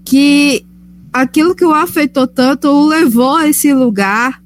[0.02, 0.64] que
[1.12, 4.42] aquilo que o afetou tanto o levou a esse lugar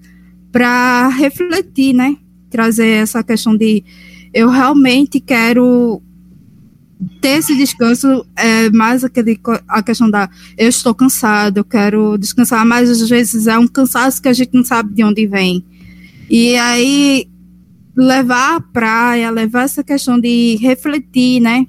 [0.51, 2.17] para refletir, né,
[2.51, 3.85] trazer essa questão de
[4.35, 6.03] eu realmente quero
[7.21, 9.39] ter esse descanso, é mais aquele,
[9.69, 14.21] a questão da eu estou cansado, eu quero descansar, mas às vezes é um cansaço
[14.23, 15.65] que a gente não sabe de onde vem.
[16.31, 17.29] E aí
[17.97, 21.67] levar a praia, levar essa questão de refletir, né?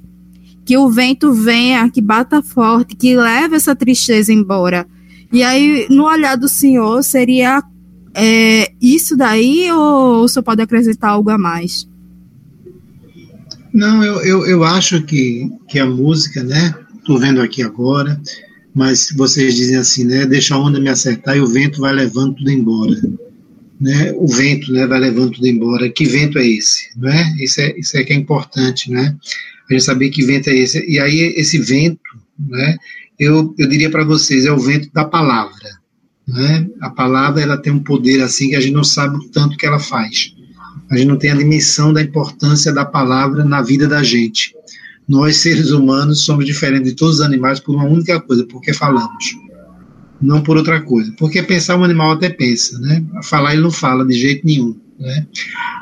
[0.66, 4.88] Que o vento venha, que bata forte, que leve essa tristeza embora.
[5.32, 7.62] E aí, no olhar do senhor, seria
[8.14, 11.88] é, isso daí ou o senhor pode acrescentar algo a mais?
[13.74, 16.76] Não, eu, eu, eu acho que, que a música, né?
[16.96, 18.22] Estou vendo aqui agora,
[18.74, 20.26] mas vocês dizem assim, né?
[20.26, 23.02] Deixa a onda me acertar e o vento vai levando tudo embora.
[23.82, 25.90] né, o vento né, vai levando tudo embora.
[25.90, 26.90] Que vento é esse?
[26.96, 27.36] Não é?
[27.40, 29.16] Isso, é, isso é que é importante, né?
[29.70, 30.80] A gente saber que vento é esse.
[30.88, 32.00] E aí, esse vento,
[32.40, 32.78] né,
[33.20, 35.82] eu, eu diria para vocês, é o vento da palavra.
[36.28, 36.68] Né?
[36.80, 39.66] A palavra ela tem um poder assim que a gente não sabe o tanto que
[39.66, 40.34] ela faz.
[40.90, 44.56] A gente não tem a dimensão da importância da palavra na vida da gente.
[45.08, 49.36] Nós, seres humanos, somos diferentes de todos os animais por uma única coisa, porque falamos
[50.24, 51.14] não por outra coisa.
[51.18, 53.04] Porque pensar um animal até pensa, né?
[53.24, 54.76] Falar ele não fala de jeito nenhum.
[54.98, 55.28] Né?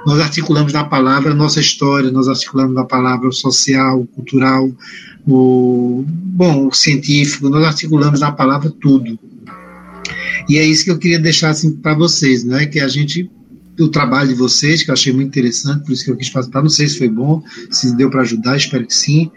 [0.05, 4.71] Nós articulamos na palavra a nossa história, nós articulamos na palavra o social, o cultural,
[5.27, 9.19] o bom, o científico, nós articulamos na palavra tudo.
[10.49, 12.65] E é isso que eu queria deixar assim para vocês, né?
[12.65, 13.29] Que a gente
[13.79, 16.61] o trabalho de vocês, que eu achei muito interessante, por isso que eu quis participar.
[16.61, 19.31] Não sei se foi bom, se deu para ajudar, espero que sim,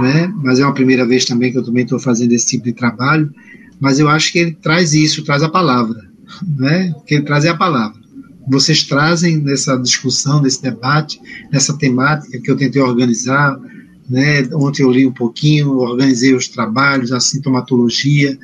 [0.00, 0.32] né?
[0.42, 3.32] Mas é uma primeira vez também que eu também estou fazendo esse tipo de trabalho
[3.80, 6.08] mas eu acho que ele traz isso, traz a palavra,
[6.56, 6.92] né?
[6.96, 8.00] O que ele traz é a palavra.
[8.48, 11.20] Vocês trazem nessa discussão, nesse debate,
[11.52, 13.58] nessa temática que eu tentei organizar,
[14.08, 14.42] né?
[14.54, 18.38] Ontem eu li um pouquinho, organizei os trabalhos, a sintomatologia,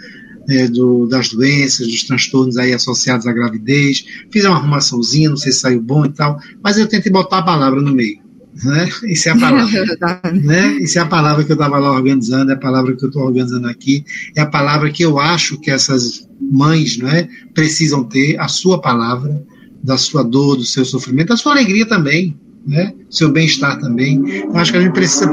[0.46, 5.52] né, do, das doenças, dos transtornos aí associados à gravidez, fiz uma arrumaçãozinha, não sei
[5.52, 8.22] se saiu bom e tal, mas eu tentei botar a palavra no meio
[8.64, 8.88] né?
[9.04, 9.84] Isso é a palavra,
[10.42, 10.76] né?
[10.80, 13.22] Isso é a palavra que eu estava lá organizando, é a palavra que eu estou
[13.22, 14.04] organizando aqui,
[14.36, 19.42] é a palavra que eu acho que essas mães, né, precisam ter, a sua palavra,
[19.82, 22.36] da sua dor, do seu sofrimento, da sua alegria também,
[22.66, 22.92] né?
[23.10, 24.22] Seu bem-estar também.
[24.44, 25.28] Eu acho que a gente precisa,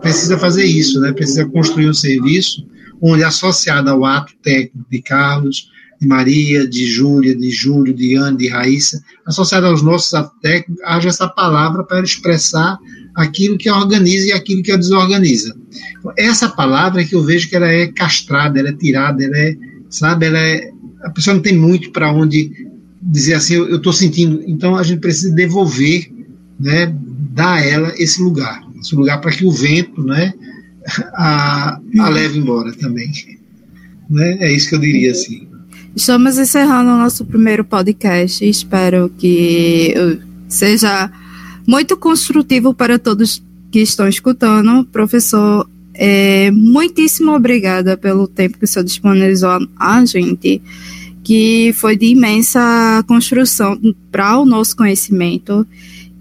[0.00, 1.12] precisa fazer isso, né?
[1.12, 2.64] Precisa construir um serviço
[3.00, 5.70] onde associado ao ato técnico de Carlos,
[6.00, 11.08] de Maria, de Júlia, de Júlio, de Ana, de Raíssa, associada aos nossos técnicos, haja
[11.08, 12.78] essa palavra para expressar
[13.16, 15.56] aquilo que organiza e aquilo que a desorganiza.
[16.16, 19.56] Essa palavra é que eu vejo que ela é castrada, ela é tirada, ela é,
[19.90, 20.70] sabe, ela é,
[21.02, 22.52] a pessoa não tem muito para onde
[23.02, 26.10] dizer assim, eu estou sentindo, então a gente precisa devolver,
[26.60, 26.94] né,
[27.32, 30.32] dar a ela esse lugar, esse lugar para que o vento, né,
[31.14, 33.10] a, a leve embora também.
[34.08, 34.38] Né?
[34.40, 35.46] É isso que eu diria assim.
[35.94, 38.48] Estamos encerrando o nosso primeiro podcast.
[38.48, 39.94] Espero que
[40.48, 41.10] seja
[41.66, 44.84] muito construtivo para todos que estão escutando.
[44.86, 50.62] Professor, é, muitíssimo obrigada pelo tempo que o senhor disponibilizou a gente,
[51.24, 53.78] que foi de imensa construção
[54.10, 55.66] para o nosso conhecimento,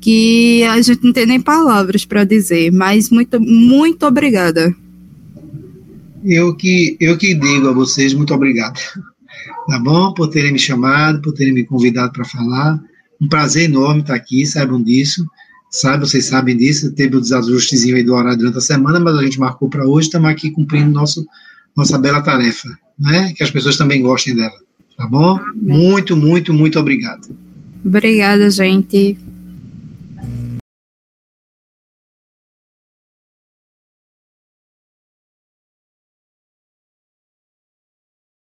[0.08, 4.74] que a gente não tem nem palavras para dizer, mas muito, muito obrigada.
[6.24, 8.80] Eu que, eu que digo a vocês muito obrigado
[9.68, 10.14] tá bom?
[10.14, 12.82] Por terem me chamado, por terem me convidado para falar.
[13.20, 15.28] Um prazer enorme estar aqui, saibam disso.
[15.70, 19.16] Sabe, vocês sabem disso, teve o um desajustezinho aí do horário durante a semana, mas
[19.18, 21.28] a gente marcou para hoje, estamos aqui cumprindo nosso,
[21.76, 23.34] nossa bela tarefa, né?
[23.36, 24.56] Que as pessoas também gostem dela,
[24.96, 25.38] tá bom?
[25.54, 27.28] Muito, muito, muito obrigado.
[27.84, 29.18] Obrigada, gente.